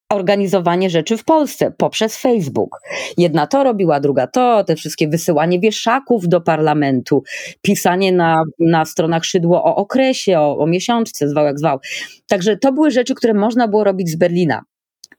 organizowanie 0.10 0.89
rzeczy 0.89 1.17
w 1.17 1.24
Polsce 1.24 1.72
poprzez 1.78 2.17
Facebook. 2.17 2.69
Jedna 3.17 3.48
to 3.48 3.63
robiła, 3.63 4.00
druga 4.00 4.28
to, 4.28 4.63
te 4.63 4.76
wszystkie 4.76 5.08
wysyłanie 5.08 5.60
wieszaków 5.60 6.28
do 6.28 6.41
parlamentu, 6.41 7.24
pisanie 7.62 8.12
na, 8.12 8.43
na 8.60 8.86
stronach 8.86 9.26
szydło 9.26 9.63
o 9.63 9.76
okresie, 9.76 10.39
o, 10.39 10.58
o 10.58 10.67
miesiączce, 10.67 11.30
zwał 11.30 11.45
jak 11.45 11.60
zwał. 11.60 11.80
Także 12.28 12.58
to 12.58 12.72
były 12.72 12.91
rzeczy, 12.91 13.15
które 13.15 13.34
można 13.34 13.67
było 13.67 13.84
robić 13.84 14.10
z 14.10 14.15
Berlina. 14.15 14.62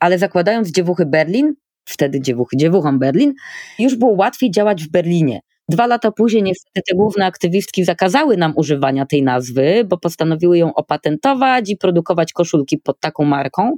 Ale 0.00 0.18
zakładając 0.18 0.70
dziewuchy 0.70 1.06
Berlin, 1.06 1.54
wtedy 1.84 2.20
dziewuchy, 2.20 2.56
dziewuchom 2.56 2.98
Berlin, 2.98 3.34
już 3.78 3.96
było 3.96 4.12
łatwiej 4.12 4.50
działać 4.50 4.84
w 4.84 4.90
Berlinie. 4.90 5.40
Dwa 5.70 5.86
lata 5.86 6.12
później 6.12 6.42
niestety 6.42 6.82
te 6.88 6.94
główne 6.94 7.26
aktywistki 7.26 7.84
zakazały 7.84 8.36
nam 8.36 8.52
używania 8.56 9.06
tej 9.06 9.22
nazwy, 9.22 9.84
bo 9.88 9.98
postanowiły 9.98 10.58
ją 10.58 10.74
opatentować 10.74 11.70
i 11.70 11.76
produkować 11.76 12.32
koszulki 12.32 12.78
pod 12.78 13.00
taką 13.00 13.24
marką. 13.24 13.76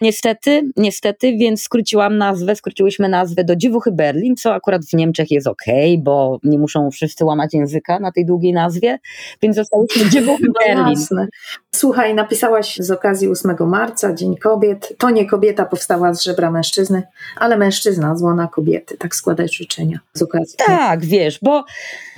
Niestety, 0.00 0.62
niestety, 0.76 1.36
więc 1.36 1.62
skróciłam 1.62 2.18
nazwę, 2.18 2.56
skróciłyśmy 2.56 3.08
nazwę 3.08 3.44
do 3.44 3.56
Dziewuchy 3.56 3.92
Berlin, 3.92 4.36
co 4.36 4.54
akurat 4.54 4.84
w 4.84 4.92
Niemczech 4.92 5.30
jest 5.30 5.46
ok, 5.46 5.64
bo 5.98 6.38
nie 6.42 6.58
muszą 6.58 6.90
wszyscy 6.90 7.24
łamać 7.24 7.54
języka 7.54 8.00
na 8.00 8.12
tej 8.12 8.26
długiej 8.26 8.52
nazwie, 8.52 8.98
więc 9.42 9.56
zostałyśmy 9.56 10.10
Dziewuchy 10.10 10.44
No 10.46 10.52
Berlin. 10.66 11.06
Słuchaj, 11.82 12.14
napisałaś 12.14 12.76
z 12.76 12.90
okazji 12.90 13.28
8 13.28 13.56
marca, 13.60 14.14
Dzień 14.14 14.36
Kobiet. 14.36 14.92
To 14.98 15.10
nie 15.10 15.26
kobieta 15.26 15.64
powstała 15.64 16.14
z 16.14 16.22
żebra 16.22 16.50
mężczyzny, 16.50 17.02
ale 17.36 17.56
mężczyzna 17.56 18.16
z 18.16 18.22
łona 18.22 18.48
kobiety. 18.48 18.96
Tak 18.96 19.14
składać 19.16 19.56
życzenia 19.56 19.98
z 20.14 20.22
okazji. 20.22 20.56
Tak, 20.66 21.04
wiesz, 21.04 21.38
bo 21.42 21.64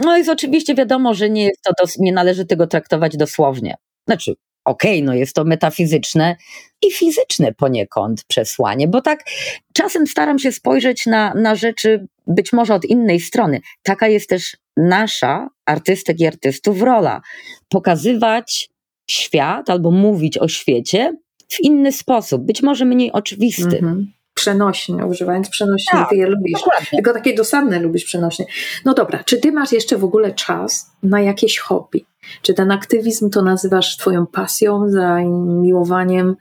no 0.00 0.16
jest 0.16 0.28
oczywiście 0.28 0.74
wiadomo, 0.74 1.14
że 1.14 1.30
nie 1.30 1.44
jest 1.44 1.62
to, 1.62 1.72
dos- 1.78 1.98
nie 1.98 2.12
należy 2.12 2.46
tego 2.46 2.66
traktować 2.66 3.16
dosłownie. 3.16 3.74
Znaczy, 4.06 4.34
okej, 4.64 5.02
no 5.02 5.14
jest 5.14 5.34
to 5.34 5.44
metafizyczne 5.44 6.36
i 6.82 6.92
fizyczne 6.92 7.52
poniekąd 7.54 8.24
przesłanie, 8.24 8.88
bo 8.88 9.02
tak 9.02 9.24
czasem 9.72 10.06
staram 10.06 10.38
się 10.38 10.52
spojrzeć 10.52 11.06
na, 11.06 11.34
na 11.34 11.54
rzeczy 11.54 12.06
być 12.26 12.52
może 12.52 12.74
od 12.74 12.84
innej 12.84 13.20
strony. 13.20 13.60
Taka 13.82 14.08
jest 14.08 14.28
też 14.28 14.56
nasza, 14.76 15.48
artystek 15.66 16.20
i 16.20 16.26
artystów, 16.26 16.82
rola. 16.82 17.20
Pokazywać 17.68 18.73
świat 19.10 19.70
albo 19.70 19.90
mówić 19.90 20.38
o 20.38 20.48
świecie 20.48 21.16
w 21.48 21.60
inny 21.60 21.92
sposób, 21.92 22.42
być 22.42 22.62
może 22.62 22.84
mniej 22.84 23.12
oczywisty. 23.12 23.76
Mhm. 23.78 24.12
Przenośnie, 24.34 25.06
używając 25.06 25.48
przenośni, 25.48 25.86
Tak, 25.92 26.10
ty 26.10 26.16
je 26.16 26.26
lubisz. 26.26 26.52
Dokładnie. 26.52 26.88
Tylko 26.90 27.12
takie 27.12 27.34
dosadne 27.34 27.80
lubisz 27.80 28.04
przenośnie. 28.04 28.46
No 28.84 28.94
dobra, 28.94 29.24
czy 29.24 29.38
ty 29.38 29.52
masz 29.52 29.72
jeszcze 29.72 29.98
w 29.98 30.04
ogóle 30.04 30.32
czas 30.32 30.90
na 31.02 31.20
jakieś 31.20 31.58
hobby? 31.58 32.04
Czy 32.42 32.54
ten 32.54 32.70
aktywizm 32.70 33.30
to 33.30 33.42
nazywasz 33.42 33.96
twoją 33.96 34.26
pasją, 34.26 34.88
zamiłowaniem 34.88 36.36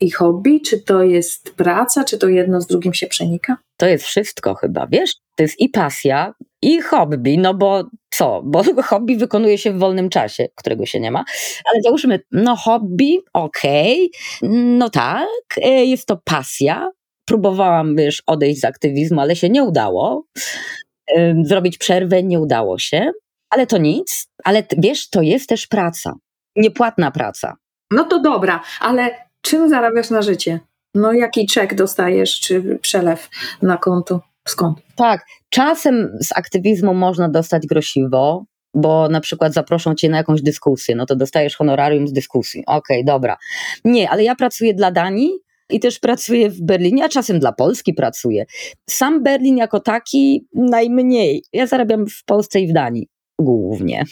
i 0.00 0.10
hobby? 0.10 0.60
Czy 0.60 0.80
to 0.80 1.02
jest 1.02 1.54
praca? 1.54 2.04
Czy 2.04 2.18
to 2.18 2.28
jedno 2.28 2.60
z 2.60 2.66
drugim 2.66 2.94
się 2.94 3.06
przenika? 3.06 3.56
To 3.76 3.86
jest 3.86 4.04
wszystko 4.04 4.54
chyba, 4.54 4.86
wiesz? 4.86 5.14
To 5.36 5.42
jest 5.42 5.60
i 5.60 5.68
pasja, 5.68 6.34
i 6.66 6.80
hobby, 6.82 7.38
no 7.38 7.54
bo 7.54 7.84
co? 8.10 8.42
Bo 8.44 8.62
hobby 8.82 9.16
wykonuje 9.16 9.58
się 9.58 9.72
w 9.72 9.78
wolnym 9.78 10.08
czasie, 10.08 10.46
którego 10.54 10.86
się 10.86 11.00
nie 11.00 11.10
ma. 11.10 11.24
Ale 11.72 11.82
załóżmy, 11.82 12.20
no 12.32 12.56
hobby, 12.56 13.18
okej, 13.32 14.10
no 14.78 14.90
tak, 14.90 15.28
e, 15.62 15.84
jest 15.84 16.06
to 16.06 16.20
pasja. 16.24 16.90
Próbowałam, 17.28 17.96
wiesz, 17.96 18.22
odejść 18.26 18.60
z 18.60 18.64
aktywizmu, 18.64 19.20
ale 19.20 19.36
się 19.36 19.48
nie 19.48 19.62
udało. 19.62 20.26
Zrobić 21.42 21.78
przerwę 21.78 22.22
nie 22.22 22.40
udało 22.40 22.78
się, 22.78 23.10
ale 23.50 23.66
to 23.66 23.78
nic. 23.78 24.28
Ale 24.44 24.62
wiesz, 24.78 25.10
to 25.10 25.22
jest 25.22 25.48
też 25.48 25.66
praca. 25.66 26.12
Niepłatna 26.56 27.10
praca. 27.10 27.56
No 27.90 28.04
to 28.04 28.20
dobra, 28.20 28.62
ale 28.80 29.10
czym 29.40 29.68
zarabiasz 29.68 30.10
na 30.10 30.22
życie? 30.22 30.60
No 30.94 31.12
jaki 31.12 31.46
czek 31.46 31.74
dostajesz, 31.74 32.40
czy 32.40 32.78
przelew 32.82 33.28
na 33.62 33.76
konto? 33.76 34.20
Skąd? 34.46 34.78
Tak, 34.96 35.26
czasem 35.48 36.18
z 36.20 36.32
aktywizmu 36.32 36.94
można 36.94 37.28
dostać 37.28 37.66
grosiwo, 37.66 38.44
bo 38.74 39.08
na 39.08 39.20
przykład 39.20 39.52
zaproszą 39.52 39.94
cię 39.94 40.08
na 40.08 40.16
jakąś 40.16 40.42
dyskusję, 40.42 40.96
no 40.96 41.06
to 41.06 41.16
dostajesz 41.16 41.56
honorarium 41.56 42.08
z 42.08 42.12
dyskusji. 42.12 42.64
Okej, 42.66 43.04
dobra. 43.04 43.36
Nie, 43.84 44.10
ale 44.10 44.24
ja 44.24 44.34
pracuję 44.34 44.74
dla 44.74 44.90
Danii 44.90 45.30
i 45.70 45.80
też 45.80 45.98
pracuję 45.98 46.50
w 46.50 46.62
Berlinie, 46.62 47.04
a 47.04 47.08
czasem 47.08 47.40
dla 47.40 47.52
Polski 47.52 47.94
pracuję. 47.94 48.44
Sam 48.90 49.22
Berlin 49.22 49.56
jako 49.56 49.80
taki 49.80 50.46
najmniej. 50.54 51.44
Ja 51.52 51.66
zarabiam 51.66 52.06
w 52.06 52.24
Polsce 52.24 52.60
i 52.60 52.68
w 52.68 52.72
Danii. 52.72 53.08
Głównie. 53.40 54.04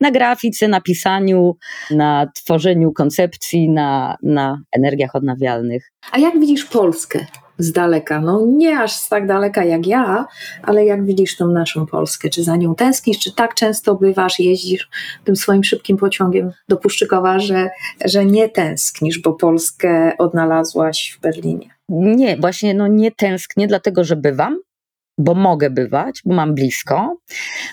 Na 0.00 0.10
grafice, 0.10 0.68
na 0.68 0.80
pisaniu, 0.80 1.56
na 1.90 2.30
tworzeniu 2.34 2.92
koncepcji, 2.92 3.70
na, 3.70 4.16
na 4.22 4.62
energiach 4.72 5.14
odnawialnych. 5.14 5.92
A 6.12 6.18
jak 6.18 6.40
widzisz 6.40 6.64
Polskę 6.64 7.26
z 7.58 7.72
daleka? 7.72 8.20
No 8.20 8.46
nie 8.46 8.78
aż 8.78 9.08
tak 9.08 9.26
daleka 9.26 9.64
jak 9.64 9.86
ja, 9.86 10.26
ale 10.62 10.84
jak 10.84 11.04
widzisz 11.04 11.36
tą 11.36 11.48
naszą 11.48 11.86
Polskę? 11.86 12.30
Czy 12.30 12.44
za 12.44 12.56
nią 12.56 12.74
tęsknisz? 12.74 13.18
Czy 13.18 13.34
tak 13.34 13.54
często 13.54 13.94
bywasz, 13.94 14.40
jeździsz 14.40 14.88
tym 15.24 15.36
swoim 15.36 15.64
szybkim 15.64 15.96
pociągiem 15.96 16.52
do 16.68 16.76
Puszczykowa, 16.76 17.38
że, 17.38 17.70
że 18.04 18.24
nie 18.24 18.48
tęsknisz, 18.48 19.18
bo 19.18 19.32
Polskę 19.32 20.12
odnalazłaś 20.18 21.16
w 21.18 21.20
Berlinie? 21.20 21.70
Nie, 21.88 22.36
właśnie 22.36 22.74
no 22.74 22.86
nie 22.86 23.12
tęsknię, 23.12 23.66
dlatego 23.66 24.04
że 24.04 24.16
bywam, 24.16 24.58
bo 25.18 25.34
mogę 25.34 25.70
bywać, 25.70 26.20
bo 26.24 26.34
mam 26.34 26.54
blisko, 26.54 27.16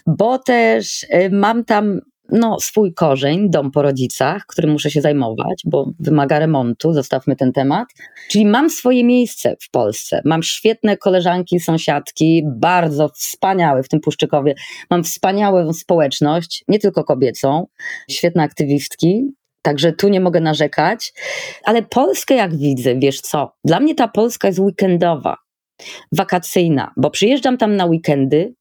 bo 0.07 0.39
też 0.39 1.03
y, 1.03 1.29
mam 1.31 1.65
tam 1.65 1.99
no, 2.31 2.59
swój 2.59 2.93
korzeń, 2.93 3.49
dom 3.49 3.71
po 3.71 3.81
rodzicach, 3.81 4.45
którym 4.45 4.71
muszę 4.71 4.91
się 4.91 5.01
zajmować, 5.01 5.61
bo 5.65 5.91
wymaga 5.99 6.39
remontu, 6.39 6.93
zostawmy 6.93 7.35
ten 7.35 7.51
temat. 7.51 7.87
Czyli 8.29 8.45
mam 8.45 8.69
swoje 8.69 9.03
miejsce 9.03 9.55
w 9.61 9.69
Polsce. 9.69 10.21
Mam 10.25 10.43
świetne 10.43 10.97
koleżanki, 10.97 11.59
sąsiadki, 11.59 12.43
bardzo 12.45 13.09
wspaniałe 13.09 13.83
w 13.83 13.89
tym 13.89 13.99
Puszczykowie. 13.99 14.55
Mam 14.89 15.03
wspaniałą 15.03 15.73
społeczność, 15.73 16.63
nie 16.67 16.79
tylko 16.79 17.03
kobiecą, 17.03 17.67
świetne 18.09 18.43
aktywistki. 18.43 19.31
Także 19.61 19.93
tu 19.93 20.09
nie 20.09 20.19
mogę 20.19 20.39
narzekać, 20.39 21.13
ale 21.63 21.81
Polskę 21.81 22.35
jak 22.35 22.55
widzę, 22.55 22.95
wiesz 22.95 23.21
co, 23.21 23.51
dla 23.65 23.79
mnie 23.79 23.95
ta 23.95 24.07
Polska 24.07 24.47
jest 24.47 24.59
weekendowa, 24.59 25.37
wakacyjna, 26.11 26.91
bo 26.97 27.09
przyjeżdżam 27.09 27.57
tam 27.57 27.75
na 27.75 27.85
weekendy, 27.85 28.53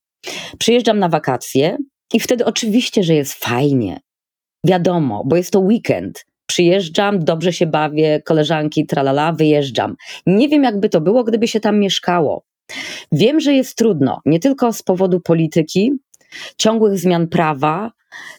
przyjeżdżam 0.59 0.99
na 0.99 1.09
wakacje 1.09 1.77
i 2.13 2.21
wtedy 2.21 2.45
oczywiście, 2.45 3.03
że 3.03 3.15
jest 3.15 3.35
fajnie. 3.35 4.01
Wiadomo, 4.67 5.23
bo 5.27 5.37
jest 5.37 5.51
to 5.51 5.61
weekend. 5.61 6.27
Przyjeżdżam, 6.47 7.25
dobrze 7.25 7.53
się 7.53 7.67
bawię, 7.67 8.23
koleżanki, 8.25 8.87
tralala, 8.87 9.33
wyjeżdżam. 9.33 9.97
Nie 10.27 10.49
wiem, 10.49 10.63
jakby 10.63 10.89
to 10.89 11.01
było, 11.01 11.25
gdyby 11.25 11.49
się 11.49 11.61
tam 11.61 11.79
mieszkało. 11.79 12.45
Wiem, 13.13 13.41
że 13.41 13.55
jest 13.55 13.77
trudno, 13.77 14.21
nie 14.27 14.41
tylko 14.41 14.73
z 14.73 14.83
powodu 14.83 15.21
polityki, 15.21 15.93
ciągłych 16.57 16.99
zmian 16.99 17.29
prawa, 17.29 17.93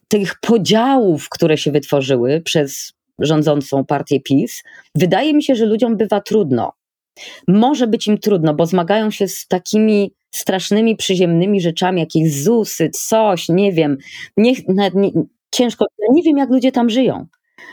tych 0.07 0.39
podziałów, 0.41 1.29
które 1.29 1.57
się 1.57 1.71
wytworzyły 1.71 2.41
przez 2.41 2.93
rządzącą 3.19 3.85
partię 3.85 4.19
PiS. 4.19 4.63
Wydaje 4.95 5.33
mi 5.33 5.43
się, 5.43 5.55
że 5.55 5.65
ludziom 5.65 5.97
bywa 5.97 6.21
trudno. 6.21 6.73
Może 7.47 7.87
być 7.87 8.07
im 8.07 8.17
trudno, 8.17 8.53
bo 8.53 8.65
zmagają 8.65 9.11
się 9.11 9.27
z 9.27 9.47
takimi 9.47 10.13
strasznymi, 10.31 10.95
przyziemnymi 10.95 11.61
rzeczami, 11.61 11.99
jakieś 11.99 12.43
ZUSy, 12.43 12.89
coś, 12.89 13.49
nie 13.49 13.71
wiem. 13.71 13.97
Nie, 14.37 14.53
nie, 14.93 15.11
ciężko, 15.51 15.85
nie 16.11 16.23
wiem, 16.23 16.37
jak 16.37 16.49
ludzie 16.49 16.71
tam 16.71 16.89
żyją, 16.89 17.27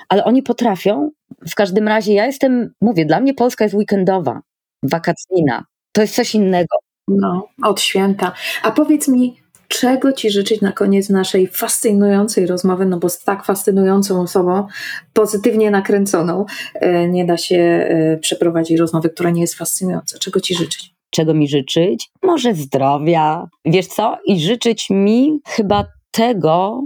ale 0.08 0.24
oni 0.24 0.42
potrafią. 0.42 1.10
W 1.48 1.54
każdym 1.54 1.88
razie 1.88 2.14
ja 2.14 2.26
jestem, 2.26 2.74
mówię, 2.80 3.06
dla 3.06 3.20
mnie 3.20 3.34
Polska 3.34 3.64
jest 3.64 3.74
weekendowa, 3.74 4.40
wakacyjna. 4.82 5.64
To 5.92 6.00
jest 6.00 6.14
coś 6.14 6.34
innego. 6.34 6.76
No, 7.08 7.48
od 7.62 7.80
święta. 7.80 8.32
A 8.62 8.70
powiedz 8.70 9.08
mi, 9.08 9.36
czego 9.68 10.12
Ci 10.12 10.30
życzyć 10.30 10.60
na 10.60 10.72
koniec 10.72 11.08
naszej 11.08 11.46
fascynującej 11.46 12.46
rozmowy, 12.46 12.86
no 12.86 12.98
bo 12.98 13.08
z 13.08 13.24
tak 13.24 13.44
fascynującą 13.44 14.20
osobą, 14.20 14.66
pozytywnie 15.12 15.70
nakręconą, 15.70 16.46
e, 16.74 17.08
nie 17.08 17.24
da 17.24 17.36
się 17.36 17.56
e, 17.56 18.16
przeprowadzić 18.16 18.78
rozmowy, 18.78 19.10
która 19.10 19.30
nie 19.30 19.40
jest 19.40 19.54
fascynująca. 19.54 20.18
Czego 20.18 20.40
Ci 20.40 20.54
życzyć? 20.54 20.97
Czego 21.10 21.34
mi 21.34 21.48
życzyć? 21.48 22.10
Może 22.22 22.54
zdrowia. 22.54 23.48
Wiesz 23.64 23.86
co? 23.86 24.18
I 24.26 24.40
życzyć 24.40 24.86
mi 24.90 25.40
chyba 25.46 25.84
tego, 26.10 26.82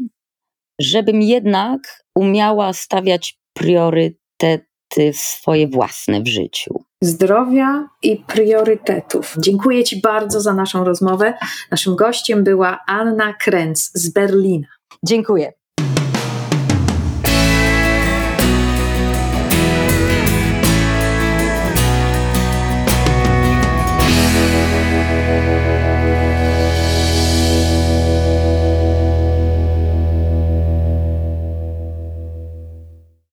żebym 0.80 1.22
jednak 1.22 2.04
umiała 2.14 2.72
stawiać 2.72 3.38
priorytety 3.54 5.12
swoje 5.12 5.68
własne 5.68 6.20
w 6.20 6.28
życiu. 6.28 6.84
Zdrowia 7.02 7.88
i 8.02 8.16
priorytetów. 8.16 9.34
Dziękuję 9.38 9.84
Ci 9.84 10.00
bardzo 10.00 10.40
za 10.40 10.54
naszą 10.54 10.84
rozmowę. 10.84 11.34
Naszym 11.70 11.96
gościem 11.96 12.44
była 12.44 12.78
Anna 12.86 13.34
Krenz 13.34 13.90
z 13.94 14.12
Berlina. 14.12 14.68
Dziękuję. 15.04 15.52